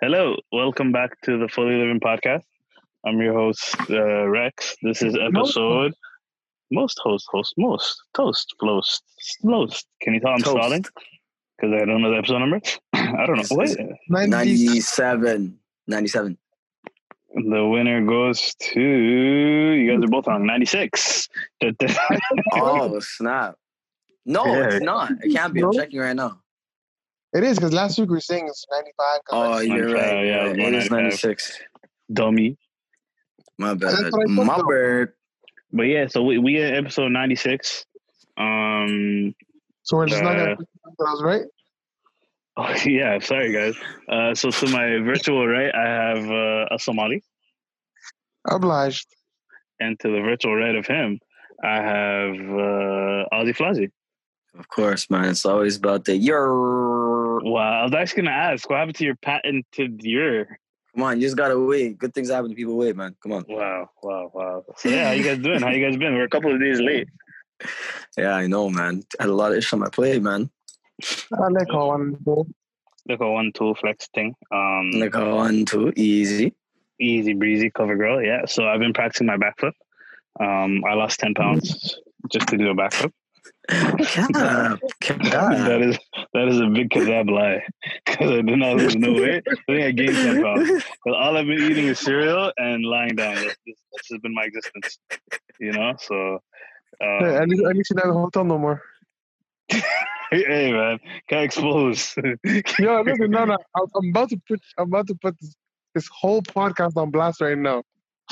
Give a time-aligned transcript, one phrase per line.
[0.00, 2.42] Hello, welcome back to the Fully Living Podcast.
[3.06, 4.76] I'm your host, uh, Rex.
[4.82, 5.94] This is episode
[6.72, 9.02] most host, host, most toast, floast,
[9.40, 9.86] floast.
[10.02, 10.56] Can you tell I'm Toast.
[10.56, 10.82] stalling?
[11.56, 12.60] Because I don't know the episode number.
[12.92, 13.62] I don't know.
[13.62, 13.78] It's- Wait,
[14.08, 15.58] 97.
[15.86, 16.38] 97.
[17.34, 21.28] the winner goes to you guys are both on 96.
[21.60, 21.94] Da- da-
[22.54, 23.54] Oh, snap.
[24.24, 24.68] No, Yeah.
[24.74, 25.12] it's not.
[25.22, 25.62] It can't be.
[25.62, 26.40] I'm checking right now.
[27.36, 29.20] It is because last week we were saying it's 95.
[29.24, 30.24] 'cause Oh, you're right.
[30.24, 30.90] yeah, Yeah, it is 195.
[30.90, 31.58] 96.
[32.12, 32.56] Dummy.
[33.58, 33.80] My bad.
[33.90, 34.68] That's what I said, My though.
[35.04, 35.08] bad.
[35.72, 37.84] But yeah, so we we at episode 96.
[38.38, 39.34] Um
[39.82, 40.56] so we're just not Uh, gonna.
[40.98, 41.44] That right.
[42.56, 43.76] Oh, yeah, sorry guys.
[44.08, 47.22] Uh, so to my virtual right, I have uh, a Somali,
[48.48, 49.06] Obliged.
[49.80, 51.20] and to the virtual right of him,
[51.62, 53.90] I have uh, Ozzy Flazzy.
[54.58, 55.26] Of course, man.
[55.26, 57.05] It's always about the your.
[57.44, 60.58] Wow, I was actually gonna ask, what happened to your patented your?
[60.94, 61.98] Come on, you just gotta wait.
[61.98, 63.14] Good things happen to people wait, man.
[63.22, 63.44] Come on.
[63.48, 64.64] Wow, wow, wow.
[64.76, 65.60] So yeah, how you guys doing?
[65.60, 66.14] How you guys been?
[66.14, 67.08] We're a couple of days late.
[68.18, 69.02] Yeah, I know, man.
[69.18, 70.50] had a lot of issues on my plate, man.
[71.38, 72.12] I like how one.
[72.20, 72.46] bro.
[73.08, 74.34] Look at one two flex thing.
[74.50, 76.52] Um, Like a one, two, easy.
[77.00, 78.22] easy breezy cover girl.
[78.22, 78.44] Yeah.
[78.46, 79.72] So I've been practicing my backflip.
[80.38, 81.98] Um, I lost ten pounds
[82.30, 83.12] just to do a backflip.
[83.68, 85.80] Cap, that cap.
[85.80, 85.98] is
[86.34, 87.62] that is a big kazab lie
[88.06, 89.44] because I did not lose no weight.
[89.46, 90.84] I think I gained ten pounds.
[91.04, 93.34] But all I've been eating is cereal and lying down.
[93.34, 94.98] That's, this, this has been my existence.
[95.58, 95.94] You know.
[95.98, 96.34] So.
[96.98, 98.82] Um, Hey, at least, at least you're not the hotel no more.
[100.30, 102.14] hey man, can't expose.
[102.78, 103.58] Yo, listen, no, no.
[103.76, 104.60] I'm, I'm about to put.
[104.78, 105.56] I'm about to put this,
[105.94, 107.82] this whole podcast on blast right now.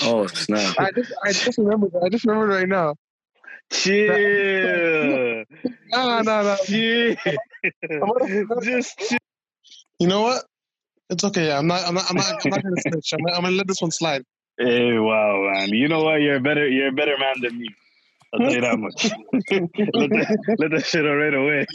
[0.03, 0.75] Oh, snap.
[0.79, 1.93] I just, I just remembered.
[2.03, 2.95] I just remembered right now.
[3.71, 5.45] Chill.
[5.91, 6.57] No, no, no.
[6.65, 7.17] Chill.
[8.63, 9.19] Just chill.
[9.99, 10.45] You know what?
[11.11, 11.53] It's okay.
[11.53, 11.87] I'm not.
[11.87, 12.05] I'm not.
[12.11, 12.45] I'm not.
[12.45, 13.13] I'm not gonna switch.
[13.13, 14.25] I'm, I'm gonna let this one slide.
[14.59, 15.69] Hey, wow, man.
[15.71, 16.21] You know what?
[16.23, 16.67] You're a better.
[16.69, 17.69] You're a better man than me.
[18.35, 19.05] I'll tell you that much.
[19.95, 21.67] let, that, let that shit out right away.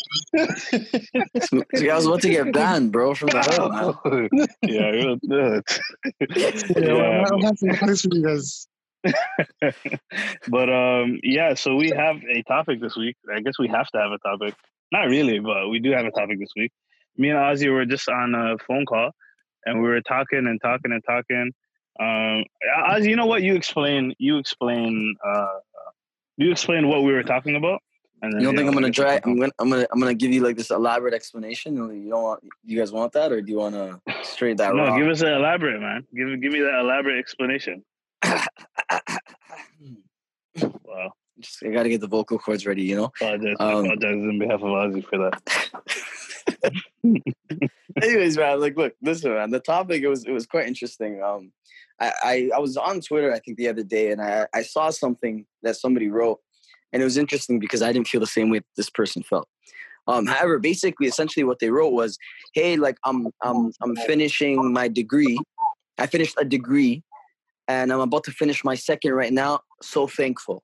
[1.89, 4.47] I was about to get banned, bro, from the hood, man.
[4.63, 5.79] yeah, you'll do it.
[6.35, 7.23] Yeah, Yeah.
[7.27, 8.67] I'm, I'm having nice for you guys.
[10.49, 11.53] but um, yeah.
[11.53, 13.15] So we have a topic this week.
[13.33, 14.55] I guess we have to have a topic.
[14.91, 16.71] Not really, but we do have a topic this week.
[17.17, 19.11] Me and Ozzy were just on a phone call,
[19.65, 21.51] and we were talking and talking and talking.
[21.99, 22.45] Um,
[22.89, 23.43] Ozzy, you know what?
[23.43, 24.13] You explain.
[24.19, 25.15] You explain.
[25.25, 25.59] Uh,
[26.37, 27.81] you explain what we were talking about.
[28.21, 29.19] And then, You don't think I'm gonna try?
[29.23, 31.75] I'm gonna, I'm gonna, I'm gonna give you like this elaborate explanation.
[31.75, 34.97] You don't want, you guys want that, or do you want to straight that No,
[34.97, 36.05] give us an elaborate, man.
[36.13, 37.83] Give give me that elaborate explanation.
[40.83, 41.11] Wow.
[41.39, 43.11] Just, I gotta get the vocal cords ready, you know.
[43.21, 45.41] Apologize, I Um, apologize on behalf of Ozzy for that.
[48.03, 49.49] Anyways, man, like, look, listen, man.
[49.49, 51.21] The topic it was it was quite interesting.
[51.23, 51.51] Um,
[51.99, 54.89] I, I I was on Twitter, I think, the other day, and I I saw
[54.89, 56.39] something that somebody wrote,
[56.91, 59.47] and it was interesting because I didn't feel the same way this person felt.
[60.07, 62.17] Um, however, basically, essentially, what they wrote was,
[62.53, 65.37] "Hey, like, I'm I'm I'm finishing my degree.
[65.97, 67.03] I finished a degree,
[67.69, 69.61] and I'm about to finish my second right now.
[69.81, 70.63] So thankful."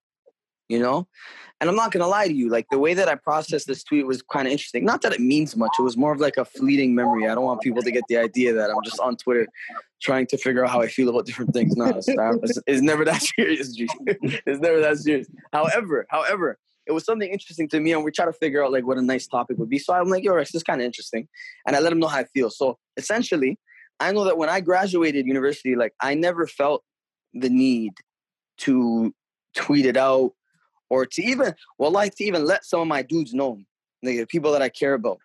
[0.67, 1.07] You know,
[1.61, 4.07] and I'm not gonna lie to you, like the way that I processed this tweet
[4.07, 4.83] was kind of interesting.
[4.83, 7.27] Not that it means much; it was more of like a fleeting memory.
[7.27, 9.47] I don't want people to get the idea that I'm just on Twitter
[10.01, 11.75] trying to figure out how I feel about different things.
[11.75, 13.73] No, it's, it's, it's never that serious.
[13.73, 13.87] G.
[14.07, 15.27] it's never that serious.
[15.53, 18.85] However, however, it was something interesting to me, and we try to figure out like
[18.85, 19.79] what a nice topic would be.
[19.79, 21.27] So I'm like, yo, this is kind of interesting,
[21.66, 22.49] and I let him know how I feel.
[22.49, 23.57] So essentially,
[23.99, 26.83] I know that when I graduated university, like I never felt
[27.35, 27.94] the need
[28.57, 29.13] to
[29.56, 30.31] tweet it out
[30.90, 33.59] or to even well like to even let some of my dudes know
[34.03, 35.19] like the people that i care about.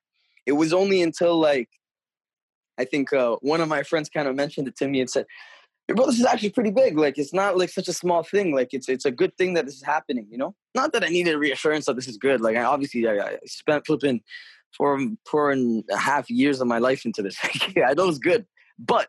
[0.47, 1.69] It was only until like
[2.78, 5.26] i think uh, one of my friends kind of mentioned it to me and said
[5.88, 6.97] your brother is actually pretty big.
[6.97, 8.54] Like it's not like such a small thing.
[8.54, 10.54] Like it's it's a good thing that this is happening you know?
[10.75, 12.41] Not that i needed reassurance that this is good.
[12.41, 14.22] Like i obviously i, I spent flipping
[14.77, 14.98] four
[15.28, 17.37] four and a half years of my life into this.
[17.44, 18.47] I know it's good.
[18.78, 19.09] But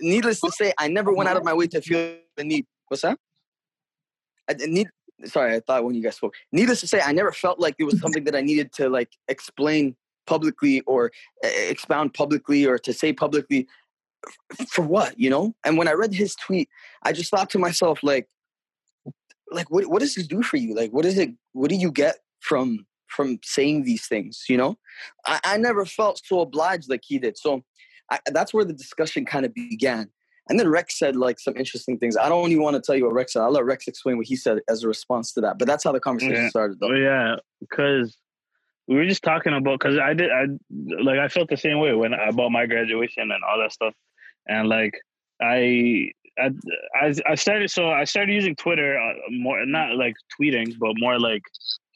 [0.00, 3.02] needless to say i never went out of my way to feel the need what's
[3.02, 3.18] that
[4.48, 4.88] I need
[5.24, 6.34] sorry, I thought when you guys spoke.
[6.52, 9.10] Needless to say, I never felt like it was something that I needed to like
[9.28, 9.96] explain
[10.26, 11.10] publicly or
[11.44, 13.66] uh, expound publicly or to say publicly
[14.70, 15.54] for what, you know?
[15.64, 16.68] And when I read his tweet,
[17.02, 18.28] I just thought to myself like
[19.50, 20.74] like what what does this do for you?
[20.74, 24.76] Like what is it what do you get from from saying these things, you know?
[25.26, 27.38] I, I never felt so obliged like he did.
[27.38, 27.64] So
[28.10, 30.10] I, that's where the discussion kind of began.
[30.48, 32.16] And then Rex said like some interesting things.
[32.16, 33.42] I don't even want to tell you what Rex said.
[33.42, 35.58] I'll let Rex explain what he said as a response to that.
[35.58, 36.48] But that's how the conversation Yeah.
[36.48, 36.92] started, though.
[36.94, 38.16] Yeah, because
[38.86, 40.44] we were just talking about because I did I
[41.02, 43.94] like I felt the same way when about my graduation and all that stuff.
[44.46, 44.94] and like
[45.40, 46.12] I.
[46.40, 46.50] I,
[46.94, 51.18] I I started so I started using Twitter uh, more not like tweeting but more
[51.18, 51.42] like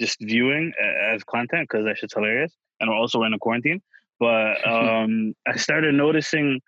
[0.01, 3.81] just viewing uh, as content because that shit's hilarious and we're also in a quarantine
[4.19, 6.61] but um I started noticing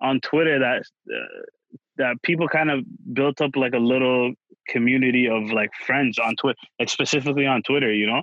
[0.00, 0.82] on Twitter that
[1.12, 1.42] uh,
[1.98, 2.84] that people kind of
[3.14, 4.34] built up like a little
[4.68, 8.22] community of like friends on Twitter, like specifically on Twitter, you know,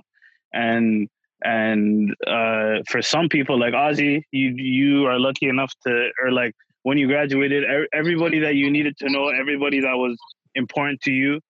[0.52, 1.08] and
[1.42, 6.54] and uh, for some people like Ozzy, you you are lucky enough to or like
[6.84, 10.16] when you graduated, everybody that you needed to know, everybody that was
[10.54, 11.40] important to you,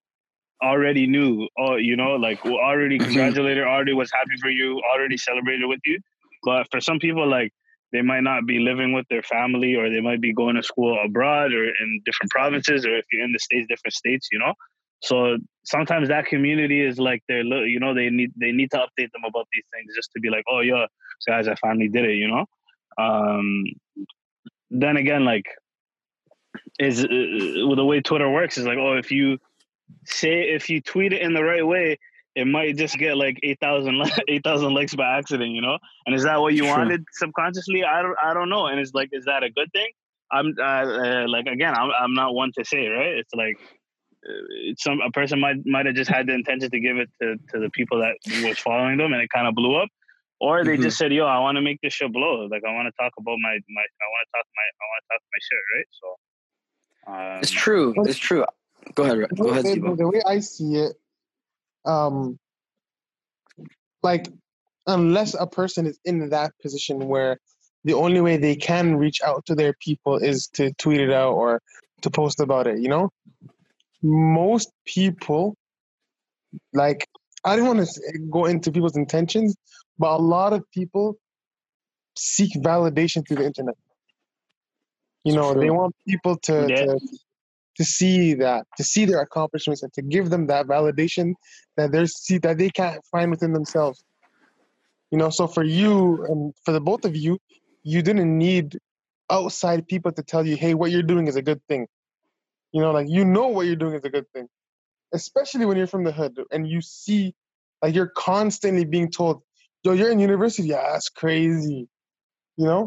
[0.63, 3.07] already knew, or you know, like already mm-hmm.
[3.07, 5.99] congratulated, already was happy for you, already celebrated with you.
[6.45, 7.53] But for some people, like
[7.95, 10.99] they might not be living with their family or they might be going to school
[11.03, 14.53] abroad or in different provinces or if you're in the states different states you know?
[15.01, 19.13] So sometimes that community is like they're you know they need they need to update
[19.13, 20.87] them about these things just to be like oh yo
[21.27, 22.45] guys i finally did it you know?
[22.99, 23.65] Um
[24.71, 25.47] then again like
[26.81, 29.39] is uh, the way twitter works is like oh if you
[30.05, 31.97] say if you tweet it in the right way
[32.35, 35.79] it might just get like 8,000 8,000 likes by accident, you know?
[36.07, 37.85] And is that what you wanted subconsciously?
[37.85, 38.67] I don't I don't know.
[38.67, 39.91] And it's like is that a good thing?
[40.33, 43.19] I'm uh, uh, like again, I'm I'm not one to say, right?
[43.19, 43.59] It's like
[44.27, 44.33] uh,
[44.69, 47.37] it's some a person might might have just had the intention to give it to,
[47.53, 48.17] to the people that
[48.47, 49.89] was following them and it kind of blew up
[50.41, 50.83] or they mm-hmm.
[50.83, 53.13] just said yo i want to make this show blow like i want to talk
[53.19, 55.89] about my my i want to talk my i want to talk my shit right
[56.01, 56.07] so
[57.13, 58.45] um, it's true it's true
[58.95, 60.97] go ahead go ahead the, the way i see it
[61.85, 62.39] um
[64.03, 64.29] like
[64.87, 67.39] unless a person is in that position where
[67.85, 71.33] the only way they can reach out to their people is to tweet it out
[71.33, 71.61] or
[72.03, 73.11] to post about it you know?
[74.03, 75.57] Most people
[76.73, 77.07] like
[77.45, 79.57] i don't want to go into people's intentions
[79.99, 81.17] but a lot of people
[82.17, 83.77] seek validation through the internet.
[85.25, 86.85] You know they want people to, yeah.
[86.85, 87.01] to
[87.77, 91.35] to see that, to see their accomplishments, and to give them that validation
[91.77, 94.03] that they see that they can't find within themselves.
[95.11, 97.39] You know, so for you and for the both of you,
[97.83, 98.79] you didn't need
[99.31, 101.87] outside people to tell you, "Hey, what you're doing is a good thing."
[102.73, 104.49] You know, like you know what you're doing is a good thing,
[105.13, 107.35] especially when you're from the hood and you see,
[107.83, 109.43] like you're constantly being told,
[109.83, 110.69] "Yo, you're in university.
[110.69, 111.89] Yeah, that's crazy."
[112.57, 112.87] You know.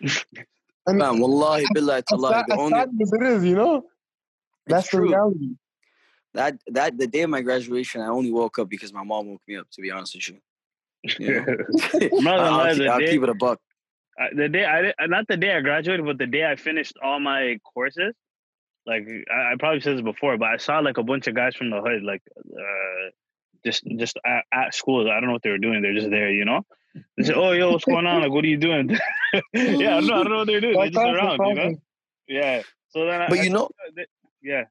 [0.88, 3.84] And Man, wallahi, billahi, tallahi, the only as it is, you know,
[4.66, 5.00] that's true.
[5.00, 5.50] the reality.
[6.32, 9.42] That that the day of my graduation, I only woke up because my mom woke
[9.46, 9.66] me up.
[9.72, 10.38] To be honest with you,
[11.18, 11.44] yeah.
[12.26, 13.60] I'll, I'll, keep, I'll keep it a buck.
[14.34, 17.58] the day I not the day I graduated, but the day I finished all my
[17.74, 18.14] courses.
[18.86, 21.54] Like I, I probably said this before, but I saw like a bunch of guys
[21.54, 23.10] from the hood, like uh,
[23.62, 25.10] just just at, at school.
[25.10, 25.82] I don't know what they were doing.
[25.82, 26.62] They're just there, you know.
[27.16, 28.22] They say, "Oh, yo, what's going on?
[28.22, 28.90] Like, what are you doing?"
[29.52, 30.14] yeah, I don't know.
[30.14, 30.78] I don't know what they're doing.
[30.78, 31.74] They're just around, you know.
[32.28, 32.62] Yeah.
[32.90, 34.06] So then, but I, you know, they,
[34.42, 34.64] yeah.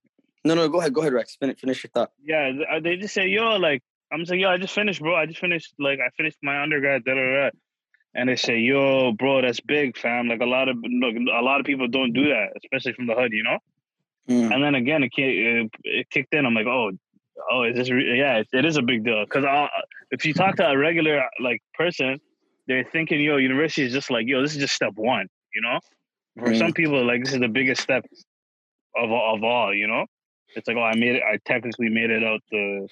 [0.43, 1.35] No, no, go ahead, go ahead, Rex.
[1.35, 2.11] Finish, finish your thought.
[2.23, 5.15] Yeah, uh, they just say, "Yo, like," I'm saying, "Yo, I just finished, bro.
[5.15, 5.73] I just finished.
[5.79, 7.49] Like, I finished my undergrad." Da, da, da.
[8.15, 10.27] And they say, "Yo, bro, that's big, fam.
[10.27, 13.15] Like a lot of look, a lot of people don't do that, especially from the
[13.15, 13.59] hood, you know."
[14.29, 14.53] Mm.
[14.53, 16.45] And then again, it, it, it kicked in.
[16.45, 16.91] I'm like, "Oh,
[17.51, 17.89] oh, is this?
[17.89, 18.17] Re-?
[18.17, 19.23] Yeah, it, it is a big deal.
[19.25, 19.45] Because
[20.11, 22.19] if you talk to a regular like person,
[22.67, 25.27] they're thinking, yo, university is just like, yo, this is just step one.
[25.53, 25.79] You know,
[26.37, 26.57] for mm.
[26.57, 28.05] some people, like this is the biggest step
[28.95, 29.73] of of all.
[29.73, 30.05] You know,
[30.55, 31.23] it's like, oh, I made it.
[31.23, 32.87] I technically made it out the.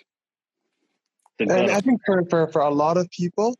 [1.39, 3.55] the and I think for, for for a lot of people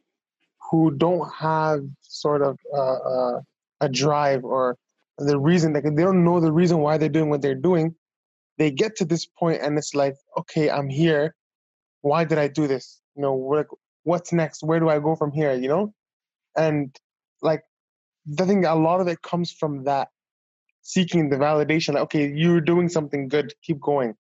[0.72, 3.42] who don't have sort of uh, uh,
[3.82, 4.78] a drive or
[5.18, 7.96] the reason like they don't know the reason why they're doing what they're doing
[8.58, 11.36] they get to this point and it's like, okay, I'm here.
[12.02, 13.02] Why did I do this?
[13.16, 13.68] You know, what,
[14.04, 14.64] what's next?
[14.64, 15.54] Where do I go from here?
[15.54, 15.94] You know,
[16.58, 16.96] and
[17.42, 17.64] like,
[18.40, 20.10] I think a lot of it comes from that
[20.82, 21.94] seeking the validation.
[21.94, 23.54] Like, okay, you're doing something good.
[23.64, 24.16] Keep going.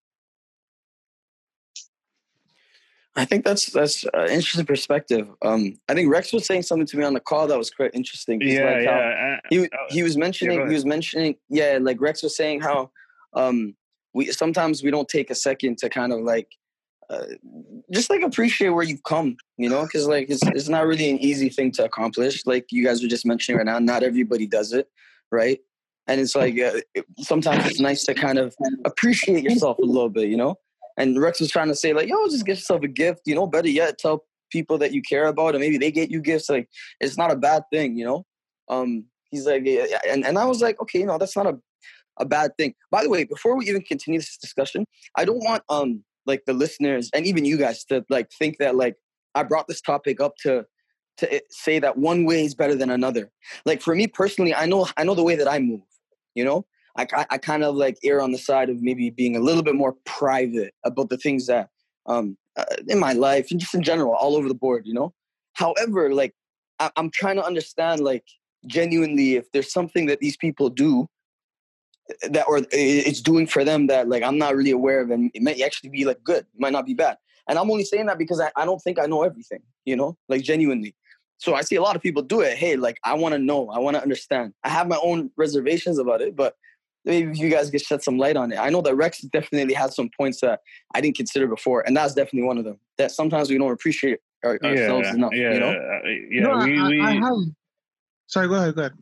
[3.17, 5.29] I think that's that's an interesting perspective.
[5.41, 7.91] Um, I think Rex was saying something to me on the call that was quite
[7.93, 8.41] interesting.
[8.41, 9.39] Yeah, like yeah.
[9.49, 12.91] He uh, he was mentioning yeah, he was mentioning yeah, like Rex was saying how
[13.33, 13.75] um,
[14.15, 16.47] we sometimes we don't take a second to kind of like
[17.09, 17.25] uh,
[17.91, 21.19] just like appreciate where you've come, you know, because like it's it's not really an
[21.19, 22.45] easy thing to accomplish.
[22.45, 24.87] Like you guys were just mentioning right now, not everybody does it,
[25.31, 25.59] right?
[26.07, 26.79] And it's like uh,
[27.19, 28.55] sometimes it's nice to kind of
[28.85, 30.55] appreciate yourself a little bit, you know.
[30.97, 33.47] And Rex was trying to say like, yo, just get yourself a gift, you know.
[33.47, 36.49] Better yet, tell people that you care about, and maybe they get you gifts.
[36.49, 36.69] Like
[37.01, 38.25] it's not a bad thing, you know.
[38.69, 41.59] Um, he's like, yeah, and and I was like, okay, you know, that's not a
[42.17, 42.73] a bad thing.
[42.91, 44.85] By the way, before we even continue this discussion,
[45.17, 48.75] I don't want um like the listeners and even you guys to like think that
[48.75, 48.95] like
[49.35, 50.65] I brought this topic up to
[51.17, 53.31] to say that one way is better than another.
[53.65, 55.81] Like for me personally, I know I know the way that I move,
[56.33, 56.65] You know,
[56.97, 59.75] I, I, kind of like err on the side of maybe being a little bit
[59.75, 61.69] more private about the things that
[62.05, 64.85] um uh, in my life and just in general, all over the board.
[64.85, 65.13] You know.
[65.53, 66.33] However, like
[66.79, 68.25] I, I'm trying to understand, like
[68.67, 71.07] genuinely, if there's something that these people do
[72.29, 75.41] that or it's doing for them that like I'm not really aware of, and it
[75.41, 77.17] might actually be like good, it might not be bad.
[77.47, 80.17] And I'm only saying that because I, I don't think I know everything, you know,
[80.29, 80.95] like genuinely.
[81.37, 82.57] So I see a lot of people do it.
[82.57, 84.53] Hey, like I want to know, I want to understand.
[84.63, 86.55] I have my own reservations about it, but
[87.03, 88.57] maybe you guys could shed some light on it.
[88.57, 90.61] I know that Rex definitely has some points that
[90.93, 92.79] I didn't consider before, and that's definitely one of them.
[92.97, 95.31] That sometimes we don't appreciate our, ourselves yeah, enough.
[95.33, 95.69] Yeah, you know?
[95.69, 96.41] uh, yeah.
[96.41, 97.37] No, we, I, we, I have.
[98.27, 98.75] Sorry, go ahead.
[98.75, 98.93] Go ahead.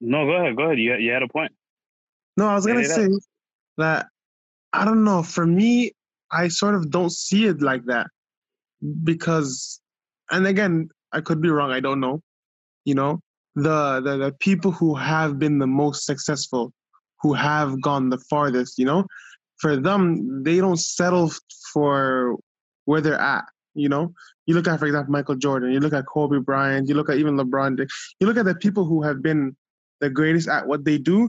[0.00, 0.78] no, go ahead, go ahead.
[0.78, 1.52] You, you had a point.
[2.36, 3.08] No, I was gonna say
[3.78, 4.06] that
[4.72, 5.22] I don't know.
[5.22, 5.92] For me,
[6.30, 8.06] I sort of don't see it like that
[9.04, 9.80] because,
[10.30, 11.70] and again, I could be wrong.
[11.70, 12.22] I don't know.
[12.84, 13.20] You know,
[13.54, 16.72] the the, the people who have been the most successful,
[17.20, 18.78] who have gone the farthest.
[18.78, 19.04] You know,
[19.58, 21.32] for them, they don't settle
[21.72, 22.36] for
[22.84, 23.44] where they're at.
[23.74, 24.12] You know,
[24.46, 25.72] you look at, for example, Michael Jordan.
[25.72, 26.88] You look at Kobe Bryant.
[26.88, 27.78] You look at even LeBron.
[28.18, 29.56] You look at the people who have been
[30.00, 31.28] the greatest at what they do,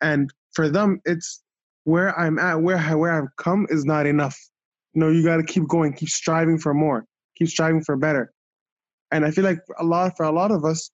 [0.00, 1.42] and for them, it's
[1.84, 4.38] where I'm at, where where I've come is not enough.
[4.94, 8.32] You know, you got to keep going, keep striving for more, keep striving for better.
[9.10, 10.90] And I feel like a lot for a lot of us,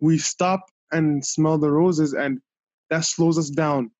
[0.00, 2.40] we stop and smell the roses, and
[2.88, 3.90] that slows us down.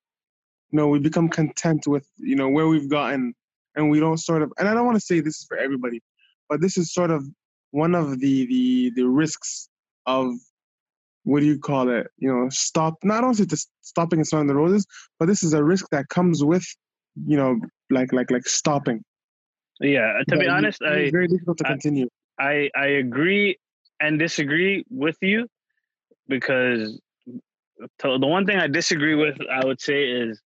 [0.70, 3.34] You know, we become content with you know where we've gotten,
[3.76, 4.52] and we don't sort of.
[4.58, 6.02] And I don't want to say this is for everybody,
[6.48, 7.26] but this is sort of
[7.70, 9.68] one of the the the risks
[10.06, 10.34] of
[11.24, 12.06] what do you call it?
[12.18, 12.94] You know, stop.
[13.04, 14.86] Not only just stopping and smelling the roses,
[15.18, 16.64] but this is a risk that comes with,
[17.26, 17.58] you know,
[17.90, 19.02] like like like stopping.
[19.80, 22.08] Yeah, uh, to be honest, I it's very difficult to I- continue.
[22.38, 23.58] I I agree
[24.00, 25.46] and disagree with you
[26.28, 26.98] because
[28.02, 30.40] the one thing I disagree with, I would say, is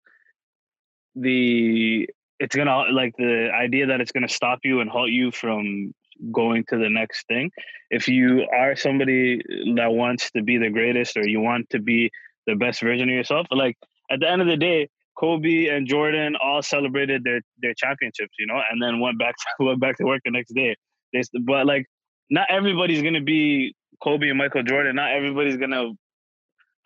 [1.15, 2.09] the
[2.41, 5.95] it's gonna like the idea that it's gonna stop you and halt you from
[6.33, 7.51] going to the next thing.
[7.91, 9.43] If you are somebody
[9.77, 12.11] that wants to be the greatest or you want to be
[12.47, 13.77] the best version of yourself, like
[14.11, 18.47] at the end of the day, Kobe and Jordan all celebrated their their championships, you
[18.47, 20.77] know, and then went back to went back to work the next day.
[21.13, 21.87] They, but like,
[22.31, 24.97] not everybody's gonna be Kobe and Michael Jordan.
[24.97, 25.91] Not everybody's gonna.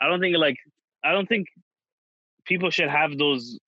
[0.01, 0.57] I don't think like
[1.05, 1.47] I don't think
[2.45, 3.59] people should have those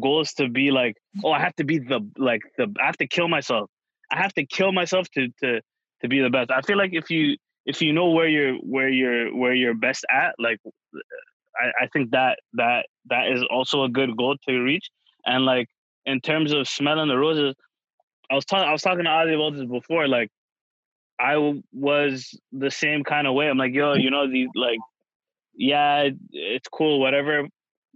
[0.00, 3.06] goals to be like, oh, I have to be the like the I have to
[3.06, 3.70] kill myself.
[4.10, 5.60] I have to kill myself to to
[6.02, 6.50] to be the best.
[6.50, 7.36] I feel like if you
[7.66, 10.58] if you know where you're where you're where you're best at, like
[11.56, 14.88] I, I think that that that is also a good goal to reach.
[15.26, 15.68] And like
[16.06, 17.54] in terms of smelling the roses,
[18.30, 20.08] I was talking I was talking to Ozzy about this before.
[20.08, 20.30] Like
[21.18, 23.48] I w- was the same kind of way.
[23.48, 24.02] I'm like, yo, mm.
[24.02, 24.78] you know, these like,
[25.54, 27.48] yeah, it's cool, whatever.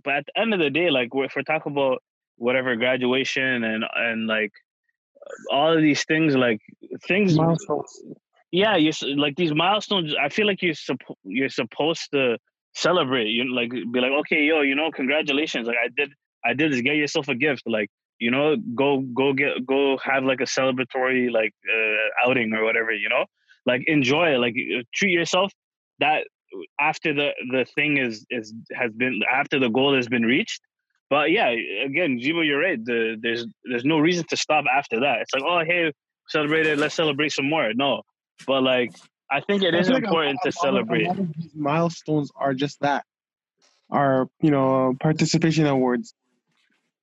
[0.04, 2.02] But at the end of the day, like if we're talking about
[2.36, 4.52] whatever graduation and and like
[5.50, 6.60] all of these things, like
[7.06, 8.02] things Milestones.
[8.50, 10.14] yeah, you like these milestones.
[10.20, 12.38] I feel like you're suppo- you're supposed to
[12.74, 13.28] celebrate.
[13.28, 15.66] You like be like, okay, yo, you know, congratulations.
[15.66, 16.12] Like I did,
[16.44, 16.80] I did this.
[16.80, 17.62] Get yourself a gift.
[17.66, 17.88] Like
[18.18, 22.92] you know, go go get go have like a celebratory like uh, outing or whatever.
[22.92, 23.24] You know,
[23.66, 24.38] like enjoy it.
[24.38, 25.52] Like uh, treat yourself.
[25.98, 26.24] That
[26.80, 30.60] after the the thing is is has been after the goal has been reached.
[31.12, 31.48] But yeah,
[31.84, 32.82] again, Jibo, you're right.
[32.82, 35.16] The, there's there's no reason to stop after that.
[35.20, 35.92] It's like, oh, hey,
[36.28, 36.78] celebrated.
[36.78, 37.68] Let's celebrate some more.
[37.74, 38.00] No,
[38.46, 38.92] but like
[39.30, 41.04] I think it I is feel like a important lot- to a celebrate.
[41.04, 43.04] A lot of these milestones are just that,
[43.90, 46.14] are you know participation awards.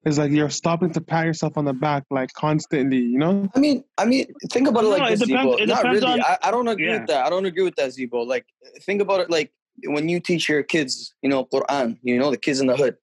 [0.06, 3.48] It's like you're stopping to pat yourself on the back like constantly, you know.
[3.56, 5.62] I mean, I mean, think about it No, like it this, depends- Zebo.
[5.62, 6.14] it Not depends really.
[6.14, 6.98] on- I, I don't agree Yeah.
[7.00, 7.26] with that.
[7.28, 8.26] I don't agree with that, Zebo.
[8.26, 8.46] Like,
[8.88, 9.52] think about it like
[9.86, 12.00] when you teach your kids, you know, Quran.
[12.02, 12.96] You know, the kids in the hood,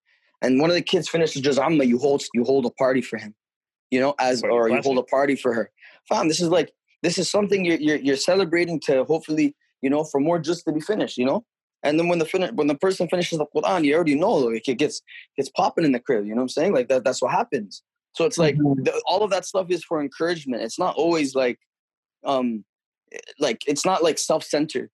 [0.43, 3.19] and one of the kids finishes just Amma, you hold you hold a party for
[3.19, 3.35] him,
[3.91, 5.71] you know, as or you hold a party for her.
[6.09, 10.05] Fam, this is like this is something you're you're, you're celebrating to hopefully, you know,
[10.05, 11.45] for more just to be finished, you know.
[11.83, 14.69] And then when the fin- when the person finishes the Quran, you already know like
[14.69, 15.03] it gets
[15.37, 16.25] gets popping in the crib.
[16.25, 16.75] You know what I'm saying?
[16.75, 17.83] Like that that's what happens.
[18.13, 18.85] So it's like Mhm.
[18.85, 20.63] the, all of that stuff is for encouragement.
[20.63, 21.59] It's not always like,
[22.25, 22.65] um,
[23.39, 24.91] like it's not like self-centered.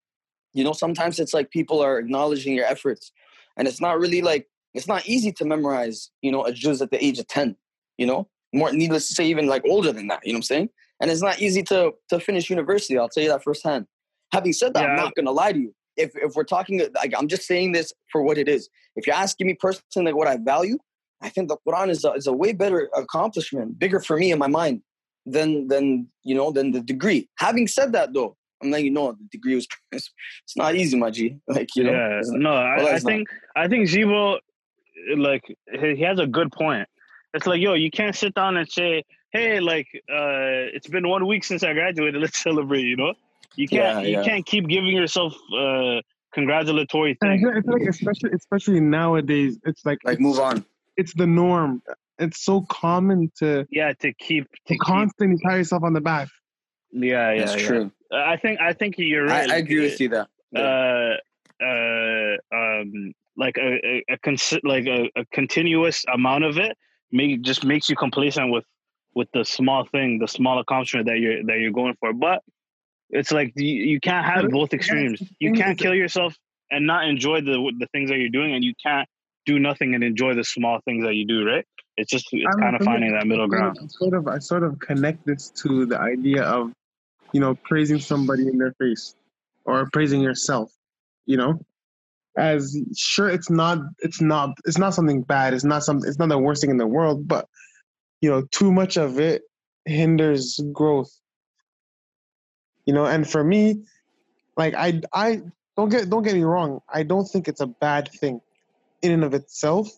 [0.53, 3.13] You know, sometimes it's like people are acknowledging your efforts,
[3.57, 6.11] and it's not really like it's not easy to memorize.
[6.23, 7.57] You know, a juz at the age of ten.
[7.99, 10.21] You know, more needless to say, even like older than that.
[10.25, 10.69] You know what I'm saying?
[11.01, 12.99] And it's not easy to to finish university.
[12.99, 13.87] I'll tell you that firsthand.
[14.33, 15.75] Having said that, I'm not gonna lie to you.
[15.97, 18.69] If if we're talking, like I'm just saying this for what it is.
[18.97, 20.79] If you're asking me personally, like what I value,
[21.23, 24.39] I think the Quran is a, is a way better accomplishment, bigger for me in
[24.39, 24.83] my mind
[25.27, 27.29] than than you know than the degree.
[27.37, 29.67] Having said that, though, I'm letting you know the degree was.
[29.93, 31.37] It's, not easy, my G.
[31.47, 31.93] Like you know.
[31.93, 33.11] yeah, no, well, I, I it's not.
[33.11, 34.39] think I think Zibo,
[35.17, 36.89] like he, he has a good point.
[37.35, 41.27] It's like, yo, you can't sit down and say, hey, like, uh, it's been one
[41.27, 42.21] week since I graduated.
[42.21, 42.83] Let's celebrate.
[42.83, 43.15] You know,
[43.57, 44.23] you can't Yeah, you yeah.
[44.23, 46.01] can't keep giving yourself uh,
[46.35, 47.43] congratulatory And I things.
[47.65, 50.65] feel, like especially especially nowadays, it's like Like it's, move on.
[50.97, 51.83] it's the norm.
[52.19, 54.83] It's so common to, Yeah, to keep to to keep.
[54.85, 56.29] constantly pat yourself on the back.
[56.93, 57.67] Yeah, yeah, That's yeah.
[57.67, 57.93] true.
[58.13, 59.51] I think I think you're right.
[59.51, 60.29] I agree with you that.
[60.55, 61.17] uh,
[61.65, 66.77] uh, um, like a, a, a consi- like a, a continuous amount of it
[67.11, 68.65] make just makes you complacent with
[69.15, 72.13] with the small thing, the small accomplishment that you're that you're going for.
[72.13, 72.43] But
[73.11, 75.23] it's like you, you can't have both extremes.
[75.39, 76.35] You can't kill yourself
[76.71, 79.09] and not enjoy the the things that you're doing, and you can't
[79.45, 81.45] do nothing and enjoy the small things that you do.
[81.45, 81.67] Right?
[81.97, 83.79] It's just it's kind of finding that middle ground.
[83.83, 86.73] I sort of I sort of connect this to the idea of,
[87.33, 89.15] you know, praising somebody in their face,
[89.65, 90.73] or praising yourself.
[91.27, 91.61] You know,
[92.37, 95.55] as sure it's not it's not it's not something bad.
[95.55, 97.29] It's not some it's not the worst thing in the world.
[97.29, 97.47] But
[98.21, 99.43] you know, too much of it
[99.85, 101.11] hinders growth.
[102.87, 103.85] You know, and for me,
[104.57, 105.43] like I I
[105.77, 106.81] don't get don't get me wrong.
[106.93, 108.41] I don't think it's a bad thing
[109.03, 109.91] in and of itself,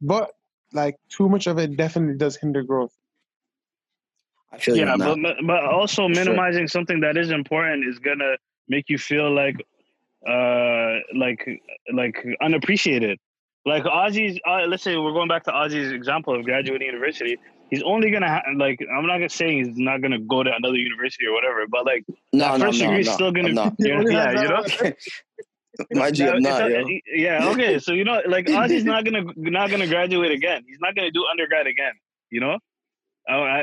[0.00, 0.32] but
[0.72, 2.92] like too much of it definitely does hinder growth.
[4.52, 6.24] I feel you yeah but but also For sure.
[6.24, 8.36] minimizing something that is important is gonna
[8.68, 9.64] make you feel like
[10.28, 11.46] uh like
[11.92, 13.18] like unappreciated
[13.66, 17.36] like ozzy's uh, let's say we're going back to ozzy's example of graduating university
[17.70, 20.76] he's only gonna ha- like i'm not gonna say he's not gonna go to another
[20.76, 23.54] university or whatever but like no, that no, first no, degree no, still gonna I'm
[23.54, 23.74] not.
[23.78, 24.92] yeah, yeah you know
[25.92, 26.98] My G, I'm not, it's- yo.
[27.16, 30.94] yeah okay so you know like ozzy's not gonna not gonna graduate again he's not
[30.94, 31.92] gonna do undergrad again
[32.30, 32.58] you know
[33.26, 33.60] Oh, I,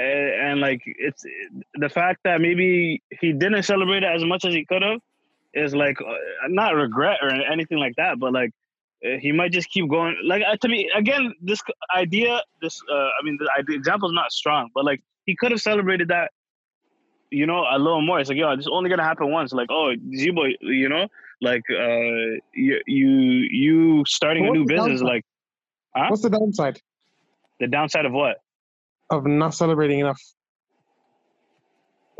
[0.49, 1.23] and like it's
[1.75, 4.99] the fact that maybe he didn't celebrate it as much as he could have
[5.53, 8.51] is like uh, not regret or anything like that, but like
[9.05, 10.15] uh, he might just keep going.
[10.23, 11.61] Like uh, to me, again, this
[11.95, 15.51] idea, this uh, I mean, the idea, example is not strong, but like he could
[15.51, 16.31] have celebrated that,
[17.29, 18.19] you know, a little more.
[18.19, 19.53] It's like yo, this is only gonna happen once.
[19.53, 21.07] Like oh, Zibo, you know,
[21.41, 25.07] like uh, you you you starting a new business, downside?
[25.07, 25.25] like
[25.95, 26.07] Huh?
[26.09, 26.79] What's the downside
[27.59, 28.37] the downside of what?
[29.11, 30.21] of not celebrating enough,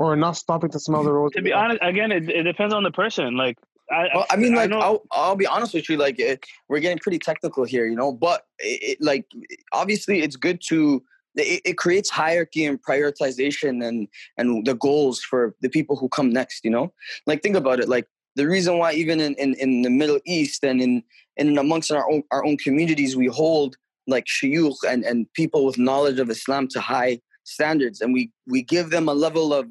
[0.06, 1.36] or not stopping to smell the roses?
[1.36, 3.36] To be honest, again, it, it depends on the person.
[3.36, 3.58] Like
[3.92, 5.98] I, Well, I mean, like, know- I'll, I'll be honest with you.
[5.98, 8.12] Like, it, we're getting pretty technical here, you know.
[8.12, 9.26] But it, it, like,
[9.74, 11.04] obviously, it's good to.
[11.36, 16.30] It, it creates hierarchy and prioritization and and the goals for the people who come
[16.30, 16.66] next.
[16.66, 16.94] You know,
[17.26, 17.88] like think about it.
[17.88, 21.04] Like the reason why even in, in, in the Middle East and in
[21.38, 25.78] in amongst our own our own communities, we hold like shuyukh and and people with
[25.78, 29.68] knowledge of Islam to high standards, and we we give them a level of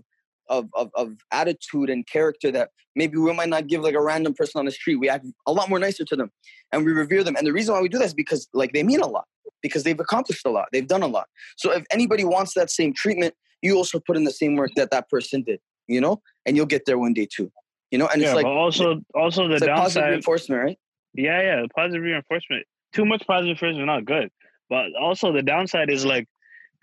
[0.51, 4.35] of, of, of attitude and character that maybe we might not give like a random
[4.35, 4.97] person on the street.
[4.97, 6.31] We act a lot more nicer to them
[6.73, 7.37] and we revere them.
[7.37, 9.25] And the reason why we do that is because like they mean a lot,
[9.63, 11.29] because they've accomplished a lot, they've done a lot.
[11.57, 14.91] So if anybody wants that same treatment, you also put in the same work that
[14.91, 17.51] that person did, you know, and you'll get there one day too,
[17.91, 18.09] you know.
[18.09, 20.09] And yeah, it's like also also the like positive downside.
[20.09, 20.79] reinforcement, right?
[21.15, 22.65] Yeah, yeah, positive reinforcement.
[22.93, 24.31] Too much positive reinforcement is not good.
[24.71, 26.27] But also the downside is like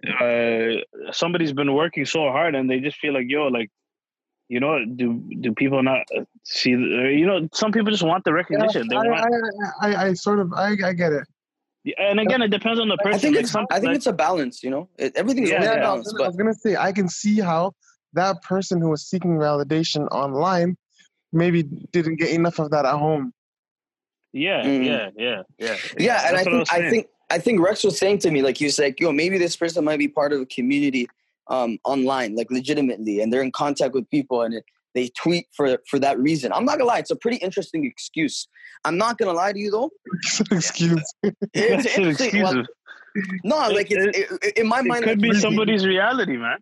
[0.05, 3.69] uh somebody's been working so hard and they just feel like yo like
[4.47, 8.23] you know do do people not uh, see the, you know some people just want
[8.23, 9.33] the recognition they I, want
[9.81, 11.27] I, I, I sort of I, I get it.
[11.97, 13.95] and again it depends on the person I think like it's some, I think like,
[13.97, 14.87] it's a balance, you know.
[14.97, 15.73] It, everything Yeah, always yeah.
[15.73, 17.73] a I balance, was, gonna, I was gonna say I can see how
[18.13, 20.77] that person who was seeking validation online
[21.33, 23.33] maybe didn't get enough of that at home.
[24.33, 24.85] yeah Mm.
[24.85, 27.97] yeah yeah yeah yeah, and I That's what think I think I think Rex was
[27.97, 30.41] saying to me like he was like, yo, maybe this person might be part of
[30.41, 31.07] a community
[31.47, 35.77] um, online, like legitimately, and they're in contact with people, and it, they tweet for
[35.89, 36.51] for that reason.
[36.53, 38.47] I'm not gonna lie, it's a pretty interesting excuse.
[38.85, 39.91] I'm not gonna lie to you though.
[40.51, 41.13] Excuse.
[41.23, 42.41] It's That's an interesting.
[42.43, 43.39] Well, excuse.
[43.43, 46.59] no, like it's, it, it- in my mind, it could be really- somebody's reality man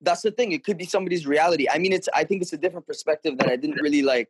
[0.00, 0.52] That's the thing.
[0.52, 1.66] It could be somebody's reality.
[1.68, 2.08] I mean, it's.
[2.14, 4.28] I think it's a different perspective that I didn't really like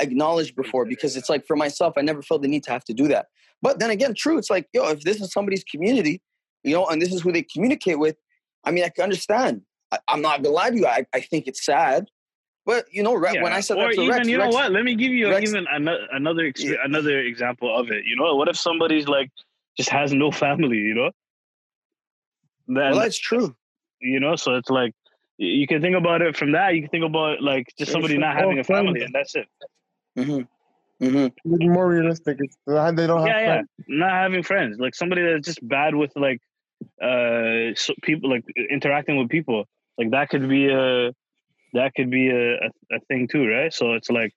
[0.00, 2.94] acknowledge before because it's like for myself, I never felt the need to have to
[2.94, 3.26] do that.
[3.62, 4.38] But then again, true.
[4.38, 6.20] It's like, yo, if this is somebody's community,
[6.62, 8.16] you know, and this is who they communicate with,
[8.64, 9.62] I mean, I can understand.
[9.92, 10.86] I, I'm not gonna lie to you.
[10.86, 12.08] I, I think it's sad,
[12.66, 14.54] but you know, Re- when I said or that to even Rex, you know Rex-
[14.54, 16.76] what let me give you Rex- even another another Yeah.
[16.84, 19.30] another example of it you know what if somebody's like
[19.76, 21.10] just has no family you know
[22.66, 23.54] then Well, that's true.
[24.00, 24.92] you know so it's like
[25.36, 28.36] you can think about it from that you can think about like just somebody not
[28.36, 29.46] oh, having Oh, a family and that's it
[30.16, 31.04] Mm-hmm.
[31.04, 31.72] Mm-hmm.
[31.72, 32.38] More realistic.
[32.40, 36.12] It's, they don't have yeah yeah not having friends like somebody that's just bad with
[36.14, 36.40] like
[37.02, 39.64] uh so people like interacting with people
[39.98, 41.10] like that could be a
[41.74, 43.72] that could be a, a, a thing too, right?
[43.72, 44.32] So it's like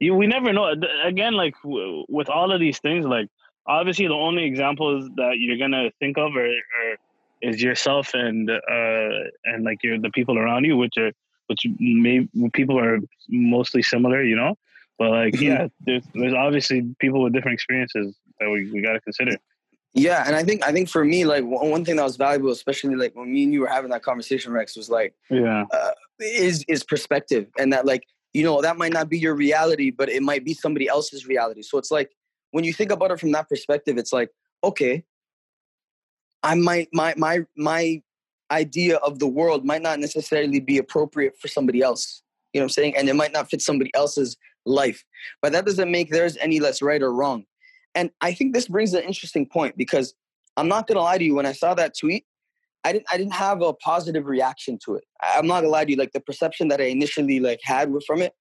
[0.00, 0.74] you we never know.
[1.04, 3.28] Again, like w- with all of these things, like
[3.66, 6.96] obviously the only examples that you're gonna think of are, are
[7.40, 9.08] is yourself and uh
[9.44, 11.12] and like your the people around you, which are
[11.46, 12.98] which may people are
[13.28, 14.56] mostly similar, you know.
[14.98, 15.42] But like, Mhm.
[15.42, 19.36] yeah, there's there's obviously people with different experiences that we, we got to consider.
[19.94, 22.94] Yeah, and I think I think for me, like one thing that was valuable, especially
[22.94, 25.66] like when me and you were having that conversation, Rex, was like Yeah,
[26.18, 30.08] is is perspective, and that like you know that might not be your reality, but
[30.08, 31.62] it might be somebody else's reality.
[31.62, 32.10] So it's like
[32.52, 34.30] when you think about it from that perspective, it's like
[34.64, 35.04] okay,
[36.42, 38.02] I might my my my
[38.50, 42.22] idea of the world might not necessarily be appropriate for somebody else.
[42.52, 42.96] You know what I'm saying?
[42.96, 45.04] And it might not fit somebody else's life,
[45.40, 47.44] but that doesn't make theirs any less right or wrong.
[47.94, 50.14] And I think this brings an interesting point because
[50.56, 51.34] I'm not gonna lie to you.
[51.34, 52.24] When I saw that tweet,
[52.84, 55.04] I didn't I didn't have a positive reaction to it.
[55.22, 55.96] I'm not gonna lie to you.
[55.96, 58.32] Like the perception that I initially like had from it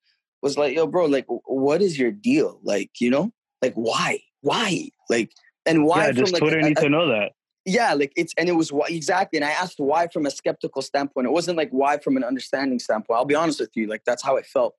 [0.41, 2.59] was like, yo, bro, like what is your deal?
[2.63, 3.31] Like, you know,
[3.61, 4.21] like why?
[4.41, 4.89] Why?
[5.09, 5.31] Like
[5.65, 6.07] and why yeah.
[6.07, 7.33] from Just like Twitter a- need a- to know that.
[7.65, 9.37] yeah, like it's and it was why exactly.
[9.37, 11.27] And I asked why from a skeptical standpoint.
[11.27, 13.17] It wasn't like why from an understanding standpoint.
[13.17, 14.75] I'll be honest with you, like that's how it felt.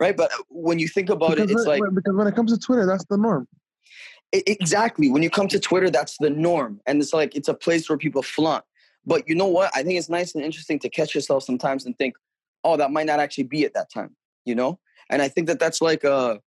[0.00, 0.16] Right.
[0.16, 2.58] But when you think about it, Because it's when- like because when it comes to
[2.58, 3.46] Twitter, that's the norm.
[4.34, 5.08] E- exactly.
[5.10, 6.80] When you come to twitter that's the norm.
[6.86, 8.64] And it's like it's a place where people flaunt.
[9.06, 9.70] But you know what?
[9.74, 12.16] I think it's nice and interesting to catch yourself sometimes and think
[12.64, 14.78] oh that might not actually be at that time you know?
[15.10, 16.40] And i think that that's like a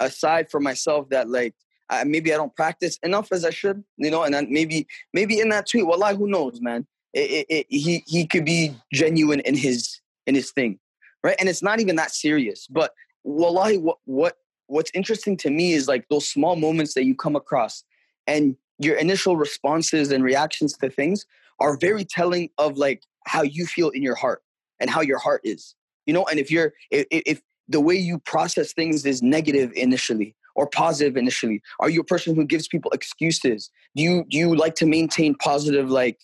[0.00, 1.54] a side for myself that like
[1.90, 4.22] I, maybe i don't practice enough as i should you know?
[4.22, 6.86] And then maybe maybe in that tweet well like who knows man?
[7.14, 10.78] It, it, it, he he could be genuine in his in his thing
[11.22, 11.36] right?
[11.38, 12.92] And it's not even that serious but
[13.24, 17.36] wallahi what what what's interesting to me is like those small moments that you come
[17.36, 17.84] across
[18.26, 21.24] and your initial responses and reactions to things
[21.60, 24.42] are very telling of like how you feel in your heart
[24.80, 26.24] and how your heart is you know?
[26.24, 31.16] And if you're if, if the way you process things is negative initially or positive
[31.16, 33.70] initially are you a person who gives people excuses?
[33.96, 36.18] Do you do you like to maintain positive like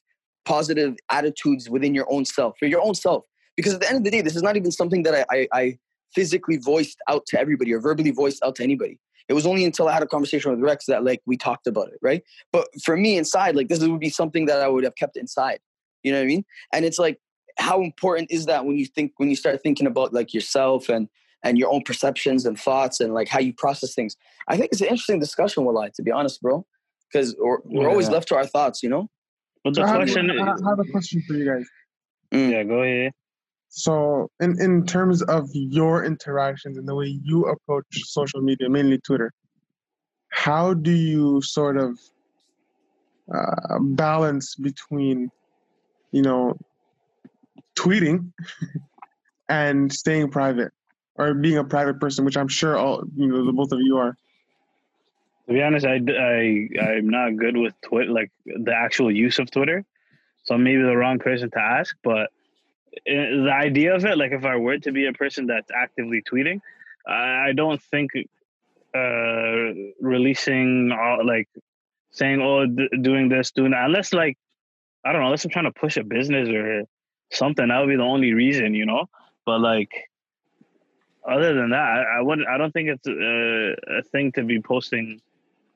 [0.44, 3.24] positive attitudes within your own self for your own self
[3.58, 5.48] because at the end of the day this is not even something that i i,
[5.60, 5.78] I
[6.14, 8.98] physically voiced out to everybody or verbally voiced out to anybody.
[9.28, 11.88] It was only until I had a conversation with Rex that like we talked about
[11.88, 12.22] it, right?
[12.50, 15.60] But for me inside, like this would be something that I would have kept inside.
[16.02, 16.44] You know what I mean?
[16.72, 17.20] And it's like,
[17.58, 21.08] how important is that when you think when you start thinking about like yourself and
[21.44, 24.16] and your own perceptions and thoughts and like how you process things?
[24.48, 26.64] I think it's an interesting discussion, Walai, to be honest, bro.
[27.12, 29.08] Because we're, we're always left to our thoughts, you know?
[29.64, 31.66] But the I have, question, I have a question for you guys.
[32.32, 32.50] Mm.
[32.50, 33.12] yeah, go ahead.
[33.68, 38.98] So, in, in terms of your interactions and the way you approach social media, mainly
[38.98, 39.32] Twitter,
[40.30, 41.98] how do you sort of
[43.32, 45.30] uh, balance between,
[46.12, 46.56] you know,
[47.78, 48.32] tweeting
[49.48, 50.72] and staying private
[51.16, 53.98] or being a private person, which I'm sure all, you know, the both of you
[53.98, 54.16] are?
[55.46, 59.50] To be honest, I, I, I'm not good with Twitter, like the actual use of
[59.50, 59.84] Twitter.
[60.44, 61.96] So maybe the wrong person to ask.
[62.02, 62.30] But
[63.06, 66.60] the idea of it, like if I were to be a person that's actively tweeting,
[67.06, 68.10] I don't think
[68.94, 71.48] uh, releasing, all, like
[72.10, 74.36] saying, oh, d- doing this, doing that, unless like,
[75.04, 76.84] I don't know, unless I'm trying to push a business or
[77.30, 79.06] something, that would be the only reason, you know?
[79.46, 79.90] But like,
[81.26, 82.48] other than that, I, I wouldn't.
[82.48, 85.20] I don't think it's a, a thing to be posting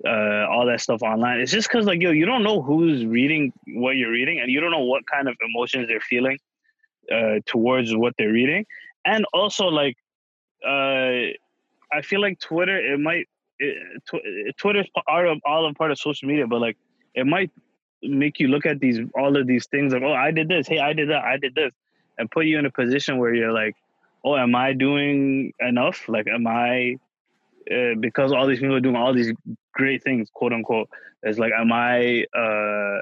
[0.06, 1.40] uh, all that stuff online.
[1.40, 4.60] It's just because, like, yo, you don't know who's reading what you're reading, and you
[4.60, 6.38] don't know what kind of emotions they're feeling
[7.10, 8.66] uh, towards what they're reading,
[9.04, 9.96] and also like,
[10.66, 11.32] uh,
[11.92, 15.98] I feel like Twitter, it might, it, tw- Twitter's part of all of part of
[15.98, 16.76] social media, but like,
[17.14, 17.50] it might
[18.02, 20.78] make you look at these all of these things like, oh, I did this, hey,
[20.78, 21.72] I did that, I did this,
[22.18, 23.76] and put you in a position where you're like
[24.24, 26.08] oh, am I doing enough?
[26.08, 26.96] Like, am I
[27.70, 29.32] uh, because all these people are doing all these
[29.72, 30.88] great things, quote unquote?
[31.22, 32.24] It's like, am I?
[32.36, 33.00] Uh,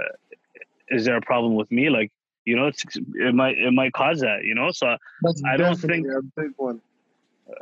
[0.89, 1.89] is there a problem with me?
[1.89, 2.11] Like,
[2.45, 4.71] you know, it's, it might it might cause that, you know.
[4.73, 6.81] So That's I don't think- a big one.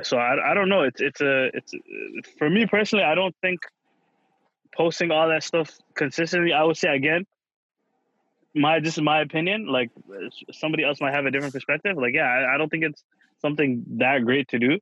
[0.03, 0.83] so I, I don't know.
[0.83, 1.75] It's it's a it's
[2.39, 3.05] for me personally.
[3.05, 3.61] I don't think
[4.77, 6.53] posting all that stuff consistently.
[6.53, 7.27] I would say again,
[8.55, 9.67] my this is my opinion.
[9.67, 9.91] Like
[10.53, 11.97] somebody else might have a different perspective.
[11.97, 13.03] Like yeah, I, I don't think it's
[13.41, 14.79] something that great to do.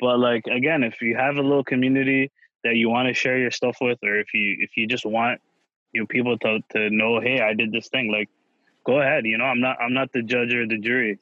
[0.00, 2.30] But like again, if you have a little community
[2.64, 5.40] that you want to share your stuff with, or if you if you just want
[5.92, 8.10] you know people to to know, hey, I did this thing.
[8.12, 8.28] Like
[8.88, 9.26] go ahead.
[9.26, 11.18] You know, I'm not I'm not the judge or the jury.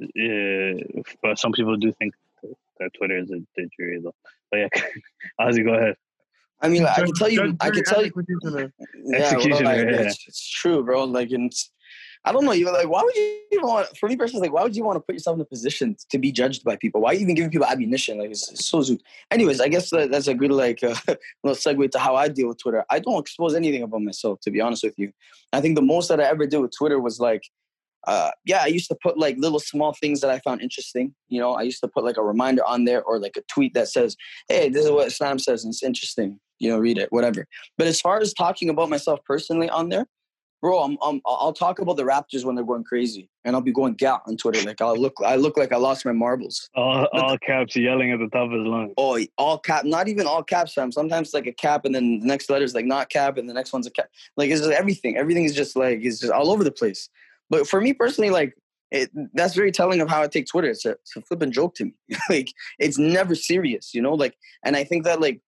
[0.00, 2.14] Uh, but some people do think
[2.78, 4.14] that Twitter is a, the jury though.
[4.50, 4.68] But yeah,
[5.40, 5.96] Ozzy, go ahead.
[6.60, 8.72] I mean, like, I can tell you, I can tell you, executioner.
[9.04, 10.06] yeah, well, like, yeah.
[10.06, 11.04] it's, it's true, bro.
[11.04, 11.72] Like, it's
[12.24, 12.52] I don't know.
[12.52, 13.96] You like, why would you even want?
[13.98, 16.18] For me personally, like, why would you want to put yourself in a position to
[16.18, 17.00] be judged by people?
[17.00, 18.18] Why are you even giving people ammunition?
[18.18, 19.00] Like, it's, it's so zoot.
[19.30, 20.94] Anyways, I guess that, that's a good like uh,
[21.42, 22.84] little segue to how I deal with Twitter.
[22.90, 25.12] I don't expose anything about myself, to be honest with you.
[25.52, 27.42] I think the most that I ever did with Twitter was like,
[28.06, 31.14] uh, yeah, I used to put like little small things that I found interesting.
[31.28, 33.74] You know, I used to put like a reminder on there or like a tweet
[33.74, 34.16] that says,
[34.48, 37.46] "Hey, this is what Islam says, and it's interesting." You know, read it, whatever.
[37.78, 40.06] But as far as talking about myself personally on there,
[40.62, 43.72] bro, I'm, I'm I'll talk about the Raptors when they're going crazy, and I'll be
[43.72, 44.62] going gat on Twitter.
[44.62, 46.70] Like I'll look, I look like I lost my marbles.
[46.74, 48.94] All, all caps yelling at the top of his lungs.
[48.96, 50.92] Oh, all cap, not even all caps, Sam.
[50.92, 53.48] Sometimes it's like a cap, and then the next letter is like not cap, and
[53.48, 54.08] the next one's a cap.
[54.36, 55.16] Like it's just everything.
[55.18, 57.10] Everything is just like it's just all over the place.
[57.50, 58.54] But for me personally, like
[58.92, 60.68] it, that's very telling of how I take Twitter.
[60.68, 61.94] It's a, it's a flipping joke to me.
[62.30, 64.14] like it's never serious, you know.
[64.14, 65.40] Like, and I think that like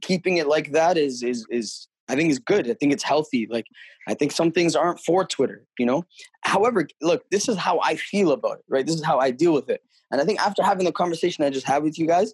[0.00, 2.70] keeping it like that is is is I think it's good.
[2.70, 3.46] I think it's healthy.
[3.50, 3.66] Like
[4.06, 6.04] I think some things aren't for Twitter, you know.
[6.42, 8.86] However, look, this is how I feel about it, right?
[8.86, 9.82] This is how I deal with it.
[10.10, 12.32] And I think after having the conversation I just had with you guys,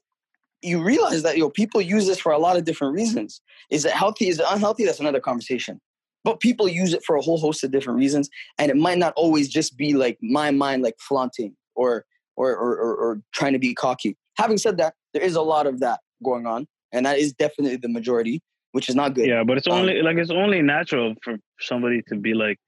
[0.62, 3.40] you realize that you know people use this for a lot of different reasons.
[3.70, 4.28] Is it healthy?
[4.28, 4.84] Is it unhealthy?
[4.84, 5.80] That's another conversation.
[6.24, 9.12] But people use it for a whole host of different reasons, and it might not
[9.16, 12.04] always just be like my mind, like flaunting or
[12.36, 14.16] or or, or, or trying to be cocky.
[14.36, 17.76] Having said that, there is a lot of that going on, and that is definitely
[17.76, 18.40] the majority
[18.72, 19.26] which is not good.
[19.26, 22.58] Yeah, but it's um, only like it's only natural for somebody to be like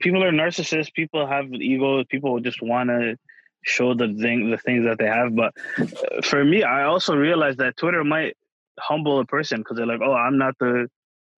[0.00, 3.16] people are narcissists, people have ego, people just want to
[3.62, 7.58] show the thing the things that they have, but uh, for me I also realized
[7.58, 8.36] that Twitter might
[8.78, 10.88] humble a person because they're like, "Oh, I'm not the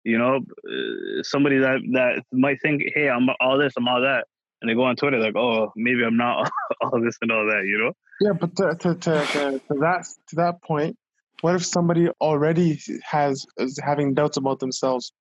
[0.07, 4.25] you know, uh, somebody that that might think, "Hey, I'm all this, I'm all that."
[4.61, 6.49] And they go on Twitter like, "Oh, maybe I'm not
[6.81, 7.93] all this and all that," you know?
[8.21, 10.97] Yeah, but to to, to, to, to that to that point,
[11.41, 15.11] what if somebody already has is having doubts about themselves?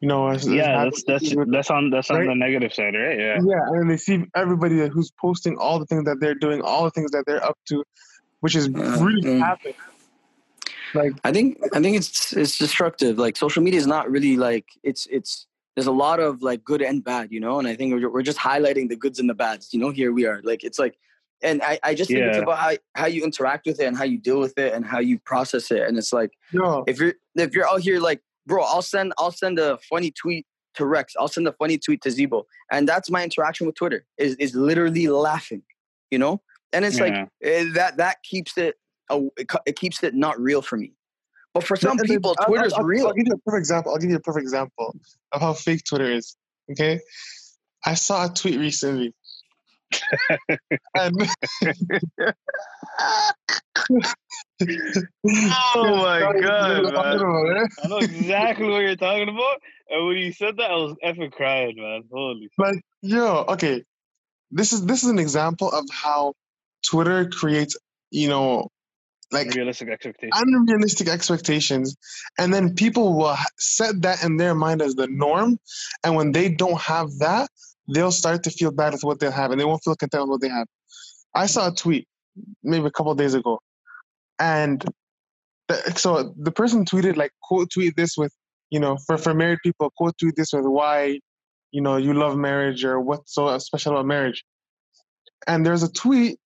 [0.00, 2.20] You know, as, yeah, as that's that's with, that's on that's right?
[2.20, 3.18] on the negative side, right?
[3.18, 6.84] Yeah, yeah, and they see everybody who's posting all the things that they're doing, all
[6.84, 7.82] the things that they're up to,
[8.40, 9.38] which is uh, really mm.
[9.38, 9.74] happening.
[10.94, 13.18] Like, I think I think it's it's destructive.
[13.18, 16.82] Like social media is not really like it's it's there's a lot of like good
[16.82, 19.34] and bad, you know, and I think we're, we're just highlighting the goods and the
[19.34, 19.72] bads.
[19.72, 20.40] You know, here we are.
[20.44, 20.98] Like it's like
[21.42, 22.28] and I, I just think yeah.
[22.28, 24.84] it's about how, how you interact with it and how you deal with it and
[24.84, 25.82] how you process it.
[25.82, 26.82] And it's like yeah.
[26.86, 30.46] if you're if you're out here like, bro, I'll send I'll send a funny tweet
[30.74, 31.14] to Rex.
[31.18, 32.44] I'll send a funny tweet to Zebo.
[32.70, 35.62] And that's my interaction with Twitter is is literally laughing,
[36.10, 36.42] you know?
[36.72, 37.04] And it's yeah.
[37.04, 38.76] like eh, that that keeps it
[39.10, 40.92] it, it keeps it not real for me.
[41.52, 43.06] But for some people, Twitter's I'll, I'll, real.
[43.06, 43.92] I'll give you a perfect example.
[43.92, 44.94] I'll give you a perfect example
[45.32, 46.36] of how fake Twitter is.
[46.70, 47.00] Okay.
[47.86, 49.14] I saw a tweet recently
[50.94, 51.16] and
[55.74, 57.68] oh my god, man.
[57.82, 59.60] I know exactly what you're talking about.
[59.88, 62.02] And when you said that, I was effing crying, man.
[62.10, 63.84] Holy like, yo, okay.
[64.50, 66.34] This is this is an example of how
[66.84, 67.76] Twitter creates,
[68.10, 68.68] you know,
[69.32, 70.32] like unrealistic expectations.
[70.40, 71.96] Unrealistic expectations.
[72.38, 75.58] And then people will set that in their mind as the norm.
[76.04, 77.50] And when they don't have that,
[77.88, 80.30] they'll start to feel bad with what they have and they won't feel content with
[80.30, 80.66] what they have.
[81.34, 82.06] I saw a tweet
[82.62, 83.60] maybe a couple days ago,
[84.38, 84.84] and
[85.68, 88.32] the, so the person tweeted like quote tweet this with
[88.70, 91.20] you know for for married people quote tweet this with why
[91.72, 94.44] you know you love marriage or what's so special about marriage,
[95.46, 96.38] and there's a tweet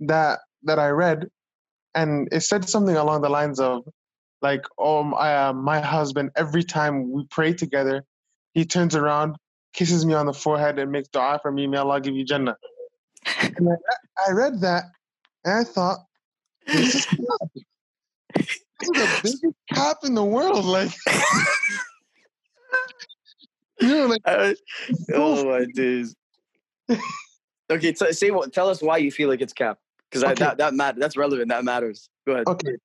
[0.00, 1.26] that that I read,
[1.94, 3.82] and it said something along the lines of
[4.40, 8.04] like oh my, uh, my husband every time we pray together
[8.54, 9.36] he turns around
[9.72, 12.56] kisses me on the forehead and makes dua for me, may Allah give you Jannah.
[13.40, 14.84] And I, I read that
[15.44, 15.98] and I thought,
[16.66, 17.06] this is,
[18.34, 18.46] this
[18.82, 20.64] is the biggest cap in the world.
[20.64, 20.90] Like,
[23.80, 24.52] you know, like, uh,
[25.14, 26.14] oh my days.
[27.70, 28.52] okay, t- say what?
[28.52, 29.78] Tell us why you feel like it's cap,
[30.10, 30.34] because okay.
[30.34, 31.48] that that matter that's relevant.
[31.48, 32.08] That matters.
[32.26, 32.46] Go ahead.
[32.46, 32.76] Okay,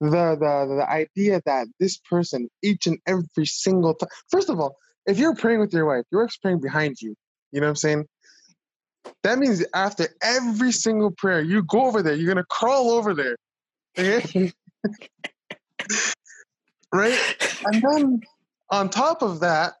[0.00, 4.76] the the the idea that this person each and every single time first of all
[5.06, 7.14] if you're praying with your wife your wife's praying behind you
[7.52, 8.06] you know what i'm saying
[9.22, 13.36] that means after every single prayer you go over there you're gonna crawl over there
[13.98, 14.52] okay?
[16.92, 17.18] right
[17.64, 18.20] and then
[18.70, 19.74] on top of that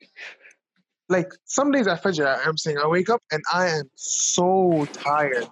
[1.10, 5.46] like some days at Fajr, I'm saying I wake up and I am so tired.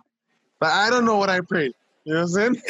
[0.60, 1.72] But I don't know what I prayed.
[2.08, 2.62] You know what I'm saying?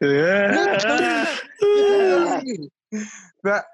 [0.00, 1.26] yeah.
[3.44, 3.64] that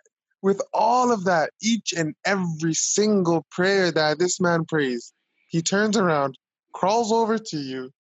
[0.43, 5.13] with all of that, each and every single prayer that this man prays,
[5.47, 6.37] he turns around,
[6.73, 7.93] crawls over to you,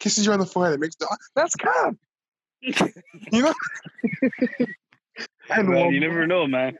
[0.00, 1.98] kisses you on the forehead, and makes the that's calm.
[2.62, 3.52] you know?
[5.50, 6.78] and well, you never know, man.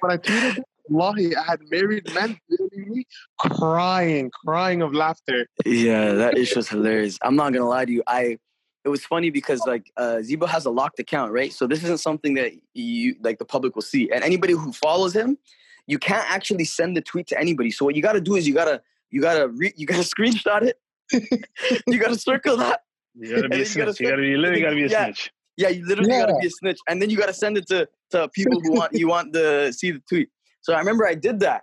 [0.00, 3.06] When I tweeted Wallahi, I had married men filming me
[3.38, 5.46] crying, crying of laughter.
[5.64, 7.18] Yeah, that is just hilarious.
[7.22, 8.02] I'm not gonna lie to you.
[8.06, 8.38] I
[8.84, 11.52] it was funny because like uh Zebo has a locked account, right?
[11.52, 14.10] So this isn't something that you like the public will see.
[14.10, 15.38] And anybody who follows him,
[15.86, 17.70] you can't actually send the tweet to anybody.
[17.70, 20.78] So what you gotta do is you gotta you gotta re- you gotta screenshot it.
[21.86, 22.82] you gotta circle that.
[23.14, 24.00] You gotta be a then you gotta snitch.
[24.00, 25.04] You gotta be you literally gotta be a Yeah.
[25.04, 25.32] snitch.
[25.58, 28.28] Yeah, you literally gotta be a snitch, and then you gotta send it to to
[28.28, 30.28] people who want you want to see the tweet.
[30.66, 31.62] So I remember I did that,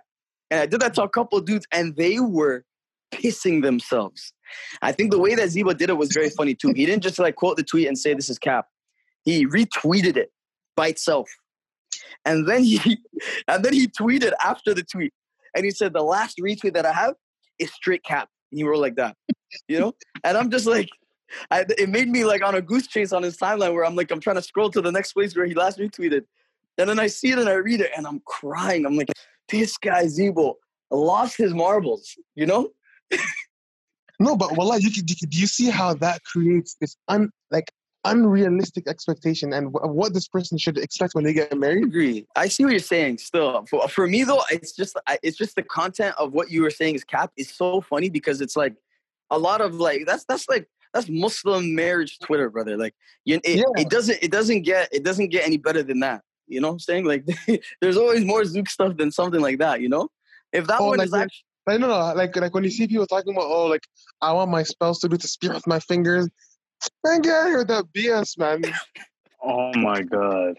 [0.50, 2.64] and I did that to a couple dudes, and they were
[3.12, 4.32] pissing themselves.
[4.80, 6.72] I think the way that Zibo did it was very funny too.
[6.74, 8.64] He didn't just like quote the tweet and say this is cap.
[9.22, 10.32] He retweeted it
[10.74, 11.28] by itself,
[12.24, 12.78] and then he
[13.46, 15.12] and then he tweeted after the tweet,
[15.54, 17.14] and he said the last retweet that I have
[17.58, 18.30] is straight cap.
[18.50, 19.18] And he wrote like that,
[19.68, 19.92] you know.
[20.24, 20.88] And I'm just like,
[21.50, 24.10] I, it made me like on a goose chase on his timeline where I'm like,
[24.10, 26.22] I'm trying to scroll to the next place where he last retweeted.
[26.78, 28.84] And then I see it and I read it and I'm crying.
[28.86, 29.08] I'm like,
[29.48, 30.54] this guy Zibo
[30.90, 32.70] lost his marbles, you know?
[34.20, 37.70] No, but wallah, you you you see how that creates this un like
[38.04, 41.84] unrealistic expectation and wh- what this person should expect when they get married.
[41.84, 42.26] I agree.
[42.36, 43.18] I see what you're saying.
[43.18, 46.62] Still, for, for me though, it's just I- it's just the content of what you
[46.62, 48.76] were saying is cap is so funny because it's like
[49.30, 52.76] a lot of like that's that's like that's Muslim marriage Twitter, brother.
[52.76, 53.82] Like you, it, Yeah.
[53.82, 56.22] it doesn't it doesn't get it doesn't get any better than that.
[56.46, 57.04] You know what I'm saying?
[57.04, 57.24] Like
[57.80, 59.80] there's always more Zook stuff than something like that.
[59.80, 60.08] You know,
[60.52, 62.70] if that Oh, one like is when- actually Like no, no, like like when you
[62.70, 63.86] see people talking about oh, like
[64.20, 66.28] I want my spouse to do to spear with my fingers.
[67.04, 68.62] Man, get out of here with that BS, man.
[69.46, 70.54] Oh my god.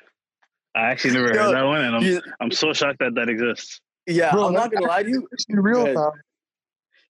[0.76, 3.30] I actually never Yo, heard that one, and I'm you- I'm so shocked that that
[3.30, 3.82] exists.
[4.06, 5.28] yeah, Bro, I'm not gonna lie to you.
[5.32, 5.96] Let's real, Go ahead.
[5.96, 6.12] fam.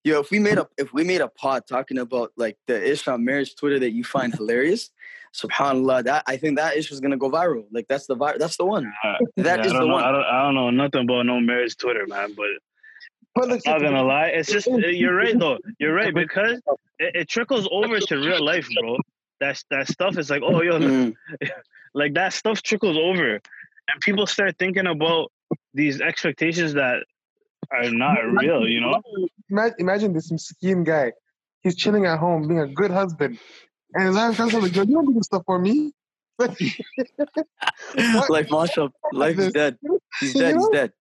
[0.06, 3.24] Yo, if we made a if we made a pod talking about like the Islam
[3.24, 4.90] marriage Twitter that you find hilarious,
[5.34, 7.64] subhanallah, that I think that issue is gonna go viral.
[7.72, 8.92] Like that's the vi- that's the one.
[9.02, 9.88] Uh, That yeah, is the know.
[9.88, 10.04] one.
[10.04, 12.34] I don't, I don't know nothing about no marriage Twitter, man.
[12.36, 12.46] But
[13.34, 15.58] But like, not gonna lie, it's just uh, you're right though.
[15.80, 16.60] You're right because
[17.00, 18.98] it, it trickles over to real life, bro.
[19.40, 21.14] That's that stuff is like, oh yo, Mm.
[21.94, 23.32] like that stuff trickles over,
[23.88, 25.32] and people start thinking about
[25.74, 26.98] these expectations that
[27.72, 28.66] are not real.
[28.68, 29.00] You know?
[29.50, 31.12] Imagine, imagine this miskin guy.
[31.62, 33.38] He's chilling at home, being a good husband,
[33.94, 35.92] and his wife comes like, "Yo, you don't do this stuff for me."
[36.36, 36.54] What?
[38.28, 39.76] Life, mashallah, life is dead.
[40.20, 40.54] He's You dead.
[40.56, 40.92] He's dead.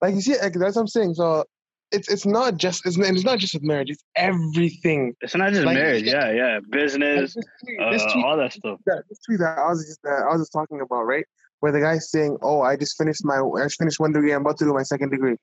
[0.00, 1.14] like you see, like, that's what I'm saying.
[1.14, 1.44] So
[1.90, 3.90] it's it's not just it's, it's not just with marriage.
[3.90, 5.14] It's everything.
[5.20, 6.04] It's not just Like- marriage.
[6.04, 8.78] Yeah, yeah, Like, business, this tweet, uh, this tweet all that stuff.
[8.86, 11.24] that this tweet that I was just that I was just talking about, right?
[11.60, 14.32] Where the guy's saying, "Oh, I just finished my I just finished one degree.
[14.32, 15.36] I'm about to do my second degree."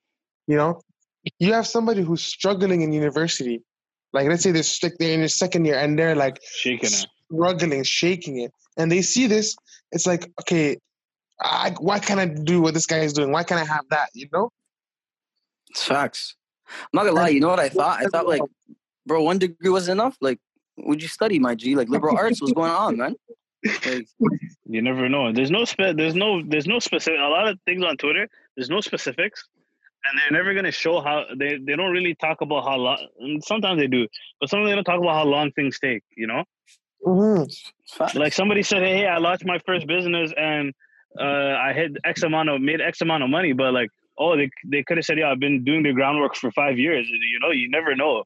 [0.50, 0.82] You know,
[1.38, 3.62] you have somebody who's struggling in university.
[4.14, 7.06] Like, let's say they're stuck they're in their second year and they're like Shaking it.
[7.32, 9.56] struggling, shaking it, and they see this.
[9.92, 10.78] It's like, okay,
[11.40, 13.32] I, why can't I do what this guy is doing?
[13.32, 14.10] Why can't I have that?
[14.16, 14.50] You know?
[15.70, 16.36] It's facts.
[16.68, 17.30] I'm not gonna lie.
[17.30, 18.00] You know what I thought?
[18.00, 18.42] I thought like,
[19.06, 20.18] bro, one degree was enough.
[20.22, 20.40] Like,
[20.78, 21.76] would you study, my G?
[21.76, 22.42] Like liberal arts.
[22.42, 23.16] What's going on, man?
[23.86, 24.08] Like,
[24.66, 25.32] You never know.
[25.32, 26.42] There's no spe- There's no.
[26.44, 27.20] There's no specific.
[27.20, 28.28] A lot of things on Twitter.
[28.56, 29.44] There's no specifics,
[30.06, 31.26] and they're never gonna show how.
[31.38, 33.08] They they don't really talk about how long.
[33.44, 34.08] Sometimes they do,
[34.40, 36.04] but sometimes they don't talk about how long things take.
[36.16, 36.44] You know,
[37.06, 38.18] Mm-hmm.
[38.20, 40.74] like somebody said, "Hey, I launched my first business and
[41.20, 41.24] uh,
[41.68, 44.84] I hit X amount of made X amount of money," but like, oh, they they
[44.84, 47.70] could have said, "Yeah, I've been doing the groundwork for five years." You know, you
[47.70, 48.24] never know.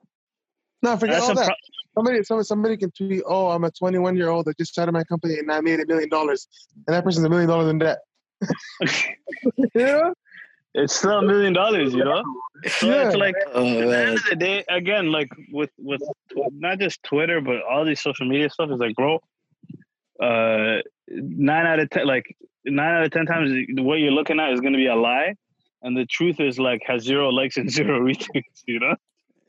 [0.81, 1.45] No, forget all that.
[1.45, 1.55] pro-
[1.95, 5.03] Somebody, somebody, somebody can tweet, "Oh, I'm a 21 year old that just started my
[5.03, 6.47] company and I made a million dollars,"
[6.87, 7.99] and that person's a million dollars in debt.
[9.75, 10.09] yeah.
[10.73, 11.93] It's still a million dollars.
[11.93, 12.23] You know,
[12.67, 13.07] so Yeah.
[13.07, 16.01] it's like Oh, at the end of the day, again, like with with
[16.35, 19.19] not just Twitter, but all these social media stuff is like, bro,
[20.21, 20.77] uh,
[21.09, 22.25] nine out of ten, like
[22.65, 25.35] nine out of ten times, what you're looking at is going to be a lie,
[25.81, 28.63] and the truth is like has zero likes and zero retweets.
[28.65, 28.95] You know,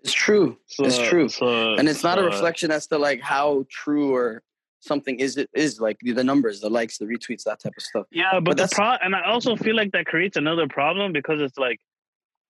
[0.02, 0.58] It's true.
[0.66, 1.28] so, It's true.
[1.28, 4.42] So, and it's not a reflection as to like how true or
[4.84, 8.06] something is it is like the numbers the likes the retweets that type of stuff
[8.10, 11.12] Yeah, but, But the that's- pro, and I also feel like that creates another problem
[11.12, 11.80] because it's like,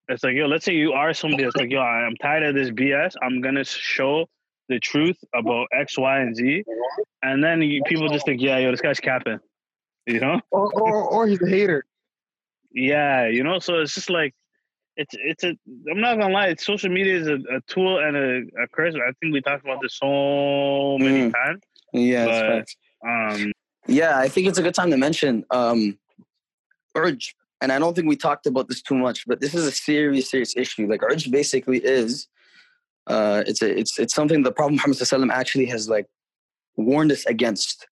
[0.09, 2.71] it's like, yo, let's say you are somebody that's like, yo, I'm tired of this
[2.71, 3.15] BS.
[3.23, 4.27] I'm gonna show
[4.69, 6.65] the truth about X, Y, and Z,
[7.23, 9.39] and then you, people just think, yeah, yo, this guy's capping,
[10.07, 10.41] you know?
[10.51, 11.85] Or, or, or he's a hater.
[12.73, 13.59] Yeah, you know.
[13.61, 14.35] So it's just like,
[14.97, 15.57] it's it's a.
[15.91, 16.49] I'm not gonna lie.
[16.49, 18.95] It's, social media is a, a tool and a, a curse.
[18.95, 21.33] I think we talked about this so many Mm.
[21.33, 21.63] times.
[21.95, 23.53] Yeah But- Um,
[23.87, 25.99] yeah i think it's a good time to mention um
[26.97, 29.73] ujb and i don't think we talked about this too much but this is a
[29.73, 30.87] serious serious issue.
[30.87, 32.27] Like ujb basically is
[33.07, 36.07] uh it's a it's it's something the prophet muhammad actually has like
[36.77, 37.87] warned us against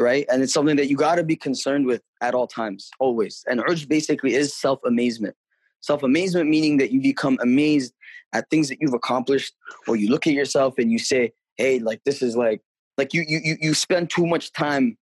[0.00, 0.24] right?
[0.32, 3.44] And it's something that you got to be concerned with at all times always.
[3.46, 5.36] And urge basically is self-amazement.
[5.80, 7.92] Self amazement meaning that you become amazed
[8.32, 9.54] at things that you've accomplished,
[9.86, 12.60] or you look at yourself and you say, "Hey, like this is like
[13.00, 14.98] like you you you spend too much time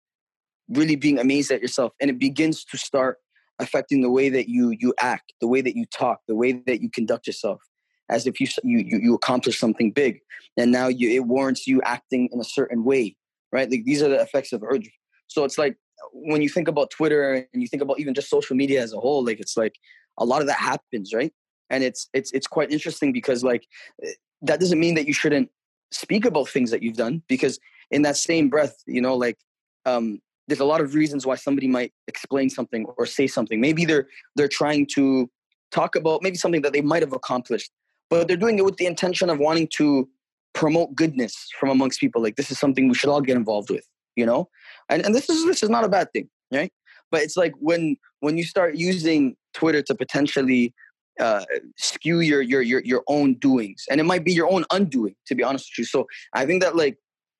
[0.68, 3.16] really being amazed at yourself, and it begins to start
[3.58, 6.80] affecting the way that you you act, the way that you talk, the way that
[6.80, 7.60] you conduct yourself,
[8.08, 10.20] as if you you you, accomplish something big,
[10.56, 13.16] and now you it warrants you acting in a certain way,
[13.50, 13.68] right?
[13.68, 14.92] Like these are the effects of ujb.
[15.26, 15.76] So it's like
[16.12, 19.00] when you think about Twitter and you think about even just social media as a
[19.00, 19.74] whole, like it's like
[20.18, 21.32] a lot of that happens, right?
[21.68, 23.66] And it's it's it's quite interesting because like
[24.04, 25.50] eh, that doesn't mean that you shouldn't
[25.90, 27.58] speak about things that you've done because
[27.90, 29.38] in that same breath, you know, like
[29.86, 33.60] um, there's a lot of reasons why somebody might explain something or say something.
[33.60, 35.30] Maybe they're they're trying to
[35.70, 37.70] talk about maybe something that they might have accomplished,
[38.10, 40.08] but they're doing it with the intention of wanting to
[40.54, 42.22] promote goodness from amongst people.
[42.22, 43.86] Like this is something we should all get involved with,
[44.16, 44.48] you know?
[44.88, 46.72] And and this is this is not a bad thing, right?
[47.10, 50.74] But it's like when when you start using Twitter to potentially
[51.20, 51.44] uh,
[51.76, 55.34] skew your, your your your own doings, and it might be your own undoing, to
[55.34, 55.84] be honest with you.
[55.84, 56.96] So I think that like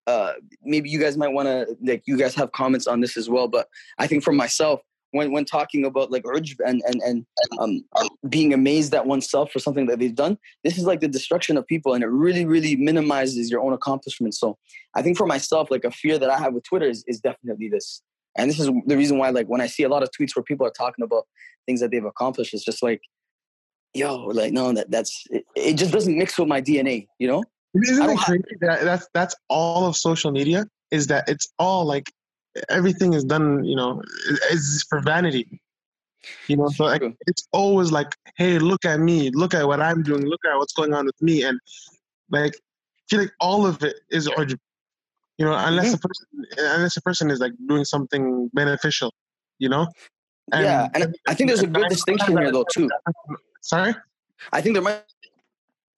[0.08, 0.32] uh,
[0.62, 3.46] maybe you guys might want to like you guys have comments on this as well.
[3.46, 4.80] But I think for myself,
[5.10, 7.26] when when talking about like ujb and and and
[7.58, 7.82] um,
[8.30, 11.66] being amazed at oneself for something that they've done, this is like the destruction of
[11.66, 14.40] people, and it really really minimizes your own accomplishments.
[14.40, 14.56] So
[14.94, 17.68] I think for myself, like a fear that I have with Twitter is, is definitely
[17.68, 18.00] this,
[18.34, 20.42] and this is the reason why like when I see a lot of tweets where
[20.42, 21.26] people are talking about
[21.66, 23.02] things that they've accomplished, it's just like,
[23.92, 27.44] yo, like no, that that's it, it just doesn't mix with my DNA, you know.
[27.82, 30.66] Isn't it crazy that that's that's all of social media?
[30.90, 32.10] Is that it's all like
[32.68, 34.02] everything is done, you know,
[34.50, 35.60] is for vanity.
[36.46, 40.02] You know, so like it's always like, hey, look at me, look at what I'm
[40.02, 41.58] doing, look at what's going on with me, and
[42.30, 44.60] like, I feel like all of it is urgent.
[45.38, 45.94] You know, unless mm-hmm.
[45.94, 46.26] a person,
[46.58, 49.12] unless a person is like doing something beneficial,
[49.58, 49.86] you know.
[50.52, 52.88] And yeah, and I think there's a good distinction here though too.
[53.62, 53.94] Sorry.
[54.52, 55.02] I think there might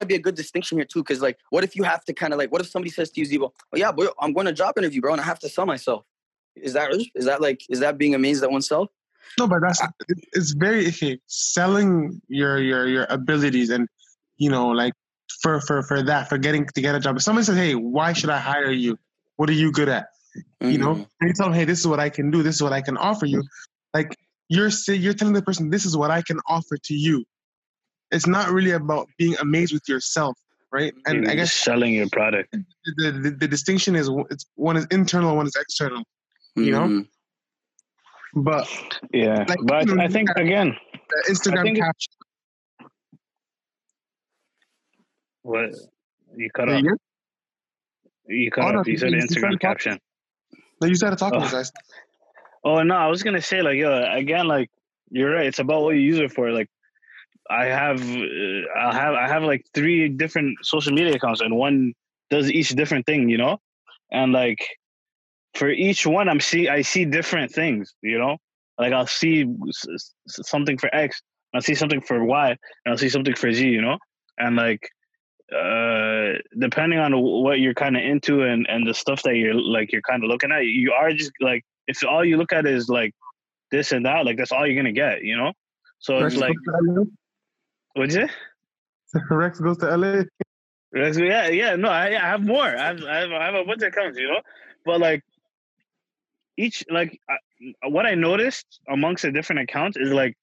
[0.07, 2.39] be a good distinction here too, because like, what if you have to kind of
[2.39, 4.77] like, what if somebody says to you, "Well, oh, yeah, boy, I'm going to job
[4.77, 6.03] interview, bro, and I have to sell myself."
[6.55, 8.89] Is that is that like is that being amazed at oneself?
[9.39, 9.81] No, but that's
[10.33, 11.21] it's very icky.
[11.27, 13.87] Selling your your your abilities and
[14.37, 14.93] you know like
[15.41, 17.15] for for for that for getting to get a job.
[17.15, 18.97] If somebody says, "Hey, why should I hire you?
[19.37, 20.07] What are you good at?"
[20.61, 20.71] Mm-hmm.
[20.71, 21.03] You know, mm-hmm.
[21.21, 22.43] and you tell them, "Hey, this is what I can do.
[22.43, 23.43] This is what I can offer you."
[23.93, 24.17] Like
[24.49, 27.25] you're you're telling the person, "This is what I can offer to you."
[28.11, 30.37] It's not really about being amazed with yourself,
[30.71, 30.93] right?
[31.05, 32.51] And You're I guess selling your product.
[32.51, 36.03] The, the, the, distinction is it's one is internal, one is external.
[36.55, 36.97] You mm-hmm.
[36.97, 37.05] know.
[38.33, 38.67] But
[39.13, 40.75] yeah, like, but you know, I think again,
[41.29, 42.13] Instagram caption.
[45.41, 45.71] What
[46.35, 46.83] you cut off?
[48.27, 48.87] You cut oh, off.
[48.87, 49.99] No, you said Instagram caption.
[50.81, 51.49] No, you started talking, oh.
[51.49, 51.71] guys.
[52.63, 54.69] Oh no, I was gonna say like yo again like
[55.09, 55.47] you're right.
[55.47, 56.51] It's about what you use it for.
[56.51, 56.69] Like
[57.49, 61.93] I have uh, I have I have like three different social media accounts, and one
[62.29, 63.57] does each different thing, you know,
[64.11, 64.65] and like
[65.55, 68.37] for each one, I'm see I see different things, you know.
[68.77, 69.45] Like I'll see
[70.27, 71.21] something for X,
[71.53, 73.97] I'll see something for Y, and I'll see something for Z, you know,
[74.37, 74.89] and like
[75.53, 79.91] uh depending on what you're kind of into and and the stuff that you're like
[79.91, 82.87] you're kind of looking at, you are just like if all you look at is
[82.87, 83.13] like
[83.71, 85.51] this and that, like that's all you're gonna get, you know.
[85.99, 86.55] So it's like
[87.93, 89.19] What'd you say?
[89.29, 90.23] Rex goes to LA.
[90.93, 91.75] Rex, yeah, yeah.
[91.75, 92.65] No, I, I have more.
[92.65, 94.41] I have, I have, I have a bunch of accounts, you know.
[94.85, 95.23] But like
[96.57, 97.35] each, like I,
[97.87, 100.35] what I noticed amongst the different accounts is like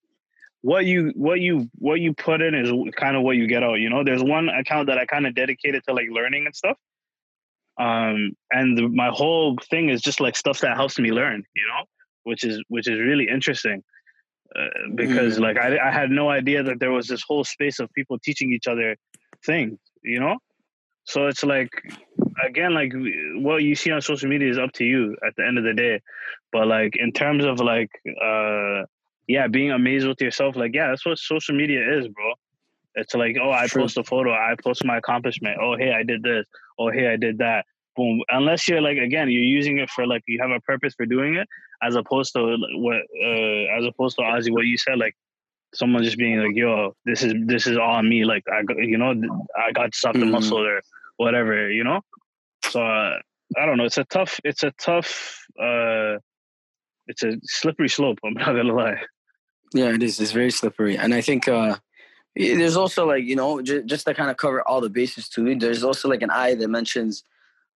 [0.62, 3.74] what you, what you, what you put in is kind of what you get out.
[3.74, 6.76] You know, there's one account that I kind of dedicated to like learning and stuff.
[7.78, 11.44] Um, and the, my whole thing is just like stuff that helps me learn.
[11.54, 11.84] You know,
[12.24, 13.82] which is which is really interesting.
[14.56, 15.42] Uh, because mm.
[15.42, 18.52] like I, I had no idea that there was this whole space of people teaching
[18.52, 18.96] each other
[19.44, 20.38] things you know?
[21.04, 21.70] So it's like
[22.44, 22.92] again like
[23.36, 25.72] what you see on social media is up to you at the end of the
[25.72, 26.00] day.
[26.52, 27.90] But like in terms of like
[28.22, 28.82] uh
[29.26, 32.32] yeah being amazed with yourself like yeah that's what social media is bro.
[32.94, 33.82] It's like oh i True.
[33.82, 35.56] post a photo i post my accomplishment.
[35.62, 36.44] Oh hey i did this.
[36.78, 37.64] Oh hey i did that
[37.98, 41.06] boom unless you're like again you're using it for like you have a purpose for
[41.06, 41.48] doing it
[41.82, 45.14] as opposed to what uh, as opposed to Ozzy, what you said, like
[45.74, 49.14] someone just being like, "Yo, this is this is all me." Like I, you know,
[49.56, 50.32] I got to stop the mm-hmm.
[50.32, 50.80] muscle or
[51.16, 52.00] whatever, you know.
[52.64, 53.18] So uh,
[53.56, 53.84] I don't know.
[53.84, 54.40] It's a tough.
[54.44, 55.44] It's a tough.
[55.60, 56.18] uh
[57.06, 58.18] It's a slippery slope.
[58.24, 59.00] I'm not gonna lie.
[59.74, 60.20] Yeah, it is.
[60.20, 61.76] It's very slippery, and I think uh
[62.34, 65.54] there's also like you know just, just to kind of cover all the bases too.
[65.56, 67.22] There's also like an ayah that mentions,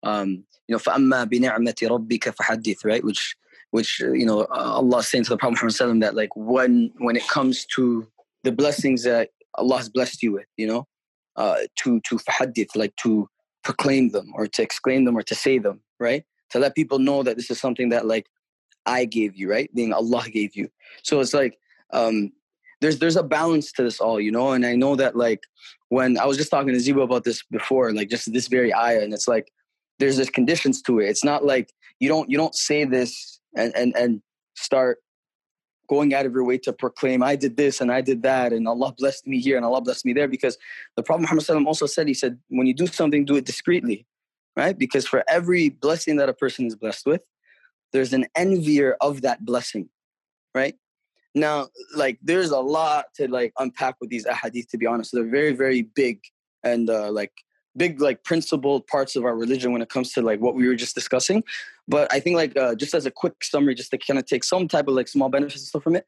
[0.02, 3.04] um, you know, فَأَمَّا بِنِعْمَةِ رَبِّكَ فَحَدِّث, right?
[3.04, 3.36] Which,
[3.70, 7.16] which you know, uh, Allah is saying to the Prophet Muhammad that like when, when
[7.16, 8.06] it comes to
[8.42, 10.86] the blessings that Allah has blessed you with, you know,
[11.36, 13.28] uh, to, to فَحَدِّث, like to
[13.64, 16.24] proclaim them or to exclaim them or to say them, right?
[16.50, 18.26] To let people know that this is something that like
[18.86, 19.72] I gave you, right?
[19.74, 20.68] Being Allah gave you.
[21.02, 21.58] So it's like,
[21.92, 22.32] um,
[22.80, 24.52] there's there's a balance to this all, you know.
[24.52, 25.44] And I know that like
[25.88, 29.02] when I was just talking to Zibo about this before, like just this very ayah,
[29.02, 29.52] and it's like
[30.02, 31.08] there's this conditions to it.
[31.08, 34.20] It's not like you don't you don't say this and and and
[34.54, 34.98] start
[35.88, 38.66] going out of your way to proclaim I did this and I did that and
[38.66, 40.58] Allah blessed me here and Allah blessed me there because
[40.96, 44.06] the Prophet Muhammad also said he said when you do something do it discreetly
[44.56, 47.22] right because for every blessing that a person is blessed with
[47.92, 49.88] there's an envier of that blessing
[50.54, 50.76] right
[51.34, 54.68] now, like, there's a lot to like unpack with these ahadith.
[54.68, 56.20] To be honest, they're very, very big
[56.62, 57.32] and uh, like
[57.76, 60.74] big, like principled parts of our religion when it comes to like what we were
[60.74, 61.42] just discussing.
[61.88, 64.44] But I think like uh, just as a quick summary, just to kind of take
[64.44, 66.06] some type of like small benefits and stuff from it.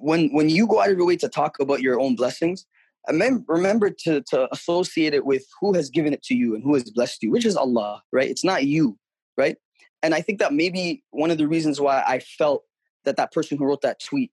[0.00, 2.66] When when you go out of your way to talk about your own blessings,
[3.08, 6.90] remember to to associate it with who has given it to you and who has
[6.90, 8.28] blessed you, which is Allah, right?
[8.28, 8.98] It's not you,
[9.36, 9.56] right?
[10.02, 12.64] And I think that maybe one of the reasons why I felt
[13.04, 14.32] that that person who wrote that tweet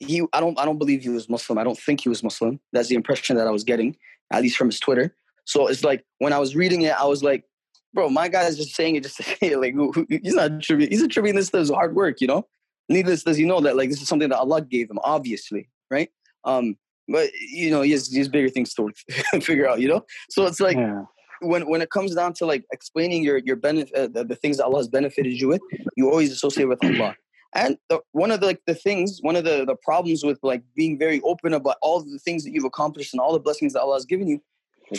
[0.00, 1.58] he I don't I don't believe he was Muslim.
[1.58, 2.60] I don't think he was Muslim.
[2.72, 3.96] That's the impression that I was getting,
[4.30, 5.14] at least from his Twitter.
[5.44, 7.44] So it's like when I was reading it, I was like,
[7.92, 9.60] bro, my guy is just saying it just to say it.
[9.60, 9.74] Like
[10.08, 12.46] he's not attributing he's attributing this to his hard work, you know?
[12.88, 16.10] Needless does he know that like this is something that Allah gave him, obviously, right?
[16.44, 16.76] Um,
[17.08, 18.90] but you know, he has, he has bigger things to
[19.40, 20.04] figure out, you know?
[20.30, 21.02] So it's like yeah.
[21.40, 24.58] when when it comes down to like explaining your your benefit uh, the, the things
[24.58, 25.62] that Allah has benefited you with,
[25.96, 27.16] you always associate with Allah.
[27.56, 30.62] And the, one of the like the things, one of the the problems with like
[30.74, 33.80] being very open about all the things that you've accomplished and all the blessings that
[33.80, 34.42] Allah has given you,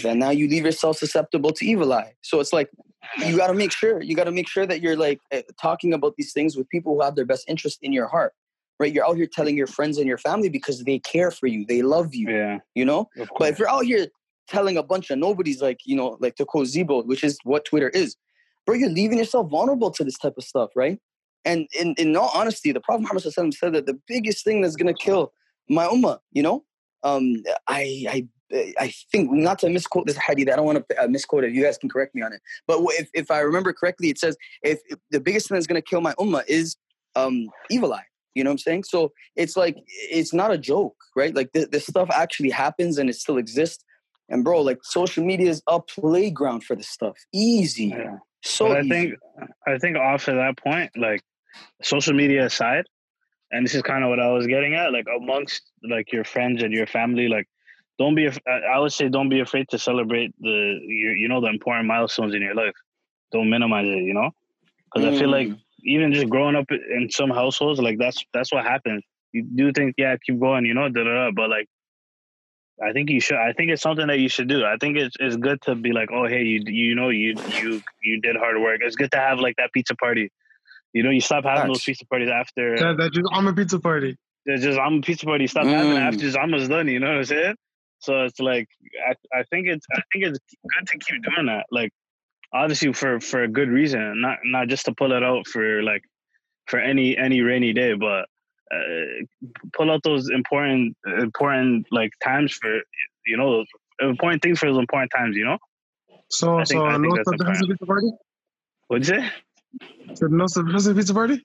[0.04, 2.14] that now you leave yourself susceptible to evil eye.
[2.22, 2.70] So it's like
[3.20, 5.94] you got to make sure you got to make sure that you're like eh, talking
[5.94, 8.34] about these things with people who have their best interest in your heart
[8.78, 8.92] right?
[8.92, 11.82] You're out here telling your friends and your family because they care for you they
[11.82, 12.60] love you yeah.
[12.74, 13.10] you know?
[13.38, 14.08] But if you're out here
[14.50, 17.90] telling a bunch of nobodies like you know like to Zibo, which is what twitter
[17.90, 18.16] is
[18.66, 21.00] bro you're leaving yourself vulnerable to this type of stuff right?
[21.46, 24.94] And in, in all honesty, the Prophet Muhammad said that the biggest thing that's going
[24.94, 25.32] to kill
[25.70, 26.66] my ummah, you know,
[27.04, 30.50] um, I, I, I think not to misquote this hadith.
[30.52, 31.54] I don't want to uh, misquote it.
[31.54, 32.41] You guys can correct me on it.
[32.68, 35.82] But if, if I remember correctly, it says if, if the biggest thing that's going
[35.82, 36.76] to kill my ummah is
[37.16, 38.06] um, evil eye.
[38.36, 38.84] You know what I'm saying?
[38.84, 41.34] So it's like it's not a joke, right?
[41.34, 43.84] Like th- this stuff actually happens and it still exists.
[44.30, 47.16] And bro, like social media is a playground for this stuff.
[47.34, 47.86] Easy.
[47.86, 48.18] Yeah.
[48.43, 49.16] So I think
[49.66, 51.22] I think off of that point, like
[51.82, 52.86] social media aside,
[53.52, 56.62] and this is kind of what I was getting at, like amongst like your friends
[56.62, 57.48] and your family, like
[57.98, 58.28] don't be.
[58.28, 62.34] I would say don't be afraid to celebrate the you, you know the important milestones
[62.34, 62.74] in your life.
[63.32, 64.32] Don't minimize it, you know,
[64.93, 65.14] because mm.
[65.16, 65.60] I feel like mm.
[65.84, 69.04] even just growing up in some households, like that's that's what happens.
[69.32, 71.68] You do think, yeah, keep going, you know, da da da, but like
[72.86, 73.38] I think you should.
[73.38, 74.66] I think it's something that you should do.
[74.66, 77.82] I think it's it's good to be like, oh hey, you you know you you
[78.04, 78.82] you did hard work.
[78.84, 80.32] It's good to have like that pizza party
[80.96, 82.74] you know, you stop having those pizza parties after.
[82.78, 84.18] Yeah, that just I'm a pizza party.
[84.46, 85.46] It's just I'm a pizza party.
[85.46, 85.72] Stop mm.
[85.72, 86.88] having after just almost done.
[86.88, 87.56] You know what I'm saying?
[88.06, 88.68] So it's like
[89.08, 91.66] I, I think it's I think it's good to keep doing that.
[91.72, 91.91] Like
[92.53, 96.03] obviously for for a good reason, not not just to pull it out for like
[96.68, 98.26] for any any rainy day, but
[98.72, 99.26] uh,
[99.74, 102.72] pull out those important important like times for
[103.26, 103.66] you know
[103.99, 105.36] important things for those important times.
[105.36, 105.58] You know.
[106.30, 108.12] So think, so no pizza party.
[108.88, 109.30] What'd you say?
[110.14, 111.43] So no surprise pizza party?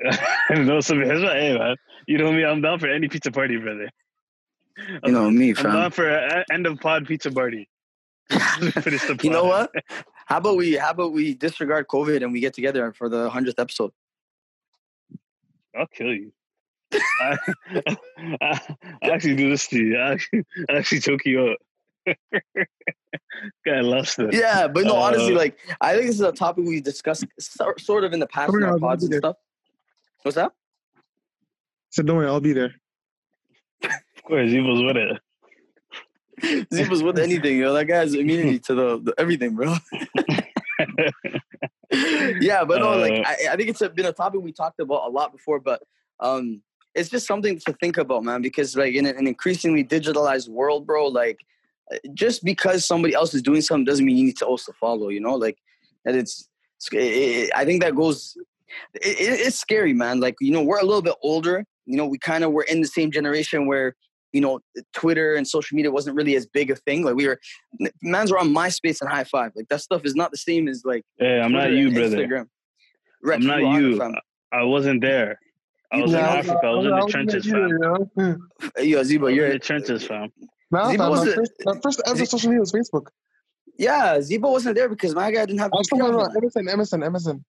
[0.50, 1.20] no surprise.
[1.20, 2.44] Hey man, you know me.
[2.44, 3.90] I'm down for any pizza party, brother.
[4.78, 5.66] I'm, you know me, fam.
[5.66, 7.68] I'm down for an end of pod pizza party.
[9.22, 9.70] you know what?
[10.26, 10.74] How about we?
[10.74, 13.92] How about we disregard COVID and we get together for the hundredth episode?
[15.78, 16.32] I'll kill you.
[16.92, 17.36] I,
[18.40, 18.60] I,
[19.02, 19.96] I, actually do this to you.
[19.96, 21.56] I actually, I actually choke you
[22.06, 22.16] up.
[23.64, 24.34] Guy loves it.
[24.34, 27.24] Yeah, but no, uh, honestly, like I think this is a topic we discussed
[27.78, 29.36] sort of in the past in our pods and stuff.
[30.22, 30.52] What's that?
[31.90, 32.74] So don't worry, I'll be there.
[34.26, 35.20] Where Zibo's with it.
[36.72, 37.72] Zibo's with anything, yo.
[37.72, 39.74] That guy's immunity to the, the everything, bro.
[42.40, 44.80] yeah, but no, like uh, I, I think it's a, been a topic we talked
[44.80, 45.82] about a lot before, but
[46.20, 46.60] um,
[46.94, 48.42] it's just something to think about, man.
[48.42, 51.38] Because like in an increasingly digitalized world, bro, like
[52.12, 55.08] just because somebody else is doing something doesn't mean you need to also follow.
[55.08, 55.58] You know, like
[56.04, 56.48] and it's.
[56.92, 58.36] It, I think that goes.
[58.94, 59.16] It,
[59.46, 60.20] it's scary, man.
[60.20, 61.64] Like you know, we're a little bit older.
[61.86, 63.94] You know, we kind of were in the same generation where
[64.36, 64.60] you know
[64.92, 67.04] Twitter and social media wasn't really as big a thing.
[67.04, 67.40] Like we were,
[68.02, 69.52] man's were on MySpace and Hi5.
[69.56, 71.04] Like that stuff is not the same as like.
[71.18, 72.46] Hey, I'm Twitter not you, brother.
[73.22, 74.14] Right, I'm not you.
[74.52, 75.38] I wasn't there.
[75.92, 76.60] I was in Africa.
[76.62, 77.68] I was in the trenches, here, fam.
[77.68, 78.10] you know?
[78.16, 78.32] Hmm.
[78.82, 80.32] Yo, Zibo, you're in the trenches, fam.
[80.70, 83.06] Nah, Zibo was my, first, my first ever Z- social media was Facebook.
[83.78, 84.18] yeah.
[84.18, 85.70] Zibo wasn't there because my guy didn't have.
[85.72, 86.78] I was computer talking about online.
[86.78, 87.44] MSN, MSN,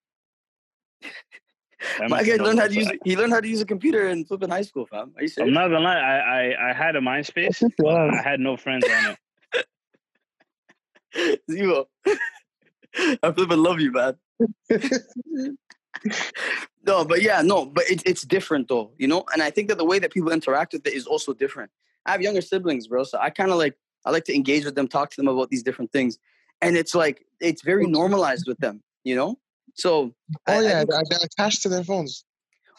[1.81, 2.09] MSN.
[2.09, 2.91] My guy Emerson learned how to Nobles.
[2.91, 2.99] use.
[3.05, 5.13] He learned how to use a computer in flipping high school, fam.
[5.17, 5.53] Are you I'm serious?
[5.53, 5.97] not gonna lie.
[5.99, 7.61] I, I I had a MySpace.
[7.61, 7.71] Yes.
[7.77, 9.15] but I had no friends on
[11.15, 11.39] it.
[11.49, 11.85] Zibo.
[13.23, 14.15] I flipping love you, man.
[16.85, 19.25] No, but yeah, no, but it, it's different though, you know.
[19.33, 21.69] And I think that the way that people interact with it is also different.
[22.05, 24.75] I have younger siblings, bro, so I kind of like I like to engage with
[24.75, 26.17] them, talk to them about these different things,
[26.61, 29.37] and it's like it's very normalized with them, you know.
[29.77, 30.13] So
[30.47, 32.25] Oh I yeah, think- they're, attached to their phones.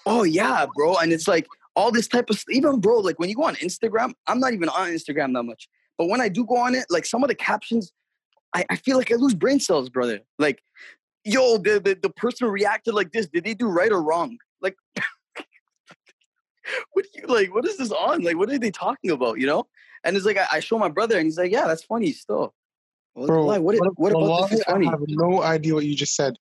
[0.06, 1.46] oh yeah, bro, and it's like
[1.76, 4.68] all this type of even bro, like when you go on Instagram, I'm not even
[4.68, 7.34] on Instagram that much, but when I do go on it, like some of the
[7.34, 7.92] captions,
[8.54, 10.20] I, I feel like I lose brain cells, brother.
[10.38, 10.60] Like,
[11.24, 13.28] yo, the, the the person reacted like this.
[13.28, 14.38] Did they do right or wrong?
[14.60, 14.76] Like,
[16.92, 17.54] what do you like?
[17.54, 18.22] What is this on?
[18.22, 19.38] Like, what are they talking about?
[19.38, 19.66] You know?
[20.04, 22.54] And it's like I, I show my brother, and he's like, "Yeah, that's funny still."
[23.14, 23.58] Bro, why?
[23.58, 24.86] What, what about this is funny?
[24.86, 26.34] I have no idea what you just said.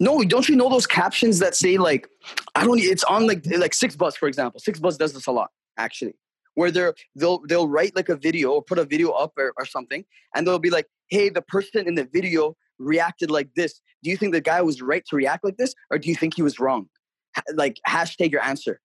[0.00, 2.08] No, don't you know those captions that say like,
[2.54, 2.78] I don't.
[2.78, 4.60] It's on like like 6ixBuzz, for example.
[4.60, 6.14] 6ixBuzz does this a lot, actually,
[6.54, 9.66] where they're they'll they'll write like a video or put a video up or, or
[9.66, 10.04] something,
[10.34, 13.80] and they'll be like, "Hey, the person in the video reacted like this.
[14.02, 16.34] Do you think the guy was right to react like this, or do you think
[16.34, 16.88] he was wrong?"
[17.36, 18.80] Ha- Like hashtag your answer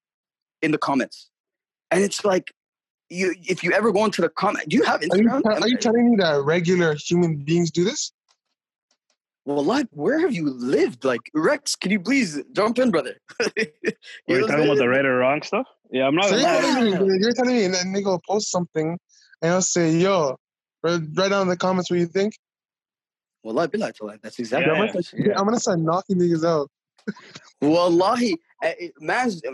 [0.62, 1.30] in the comments,
[1.92, 2.52] and it's like.
[3.10, 5.78] You, if you ever go into the comment, do you have Are you, are you
[5.78, 8.12] telling me that regular human beings do this?
[9.48, 11.06] Well, like, where have you lived?
[11.06, 13.16] Like, Rex, can you please jump in, brother?
[13.56, 13.72] You
[14.28, 15.68] We're know talking about the right or wrong stuff.
[15.90, 16.26] Yeah, I'm not.
[16.26, 18.98] So gonna you're, telling me, you're telling me, and then they go post something,
[19.42, 20.36] and I'll say, "Yo,
[20.84, 22.34] write write down in the comments what you think."
[23.44, 25.40] Wallahi be like, That's exactly Yeah, what I'm yeah.
[25.40, 26.70] I'm gonna start knocking niggas out.
[27.62, 28.90] Wallahi, eh, eh,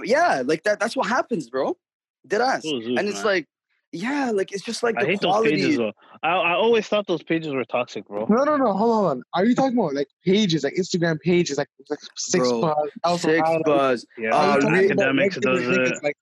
[0.03, 0.79] yeah, like that.
[0.79, 1.77] That's what happens, bro.
[2.25, 2.63] Dead ass.
[2.63, 3.25] Those zoos, And it's man.
[3.25, 3.47] like,
[3.93, 5.51] yeah, like it's just like I the hate quality.
[5.51, 5.91] those pages though.
[6.23, 8.25] I I always thought those pages were toxic, bro.
[8.29, 8.73] No, no, no.
[8.73, 9.23] Hold on.
[9.33, 12.61] Are you talking about like pages, like Instagram pages, like, like six Bro,
[13.03, 13.63] buzz, Six highlights?
[13.65, 14.75] buzz, Yeah, Uh, Are real- about
[15.07, 16.03] academics regular does it.
[16.03, 16.17] Like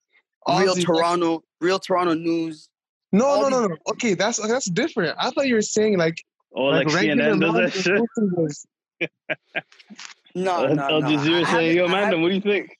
[0.48, 2.68] real Aussie- Toronto, real Toronto news.
[3.14, 3.78] No, no, no, no.
[3.92, 5.16] Okay, that's that's different.
[5.20, 6.18] I thought you were saying like
[6.54, 8.02] Oh, like, CNN does that shit.
[9.02, 9.10] shit.
[10.36, 11.08] No, no, Al no.
[11.10, 12.78] Jazeera saying, "Yo, haven't- I Amanda, what do you think?"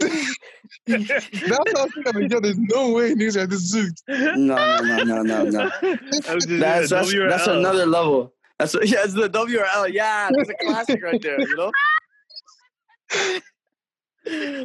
[0.00, 0.18] That's
[0.86, 2.22] what I was thinking.
[2.22, 3.92] Like, yo, there's no way news are this zoot.
[4.08, 5.60] haven't- No, no, no, no, no, no.
[5.62, 5.70] Al
[6.48, 8.32] That's that's, that's another level.
[8.58, 9.92] That's yeah, it's the WRL.
[9.92, 11.40] Yeah, that's a classic right there.
[11.40, 11.72] You know.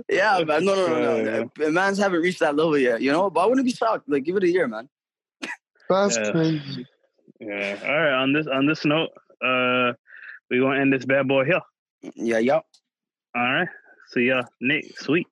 [0.09, 0.65] yeah, man.
[0.65, 1.51] No, no, no, no.
[1.59, 3.01] Yeah, Man's haven't reached that level yet.
[3.01, 4.07] You know, but I wouldn't be shocked.
[4.09, 4.89] Like, give it a year, man.
[5.89, 6.31] That's Yeah.
[6.31, 6.85] crazy.
[7.39, 7.79] Yeah.
[7.85, 8.13] All right.
[8.21, 9.09] On this on this note,
[9.43, 9.93] uh,
[10.49, 11.61] we gonna end this bad boy here.
[12.15, 12.59] Yeah, yeah.
[13.35, 13.67] All right.
[14.15, 14.97] See ya, Nick.
[14.97, 15.27] Sweet.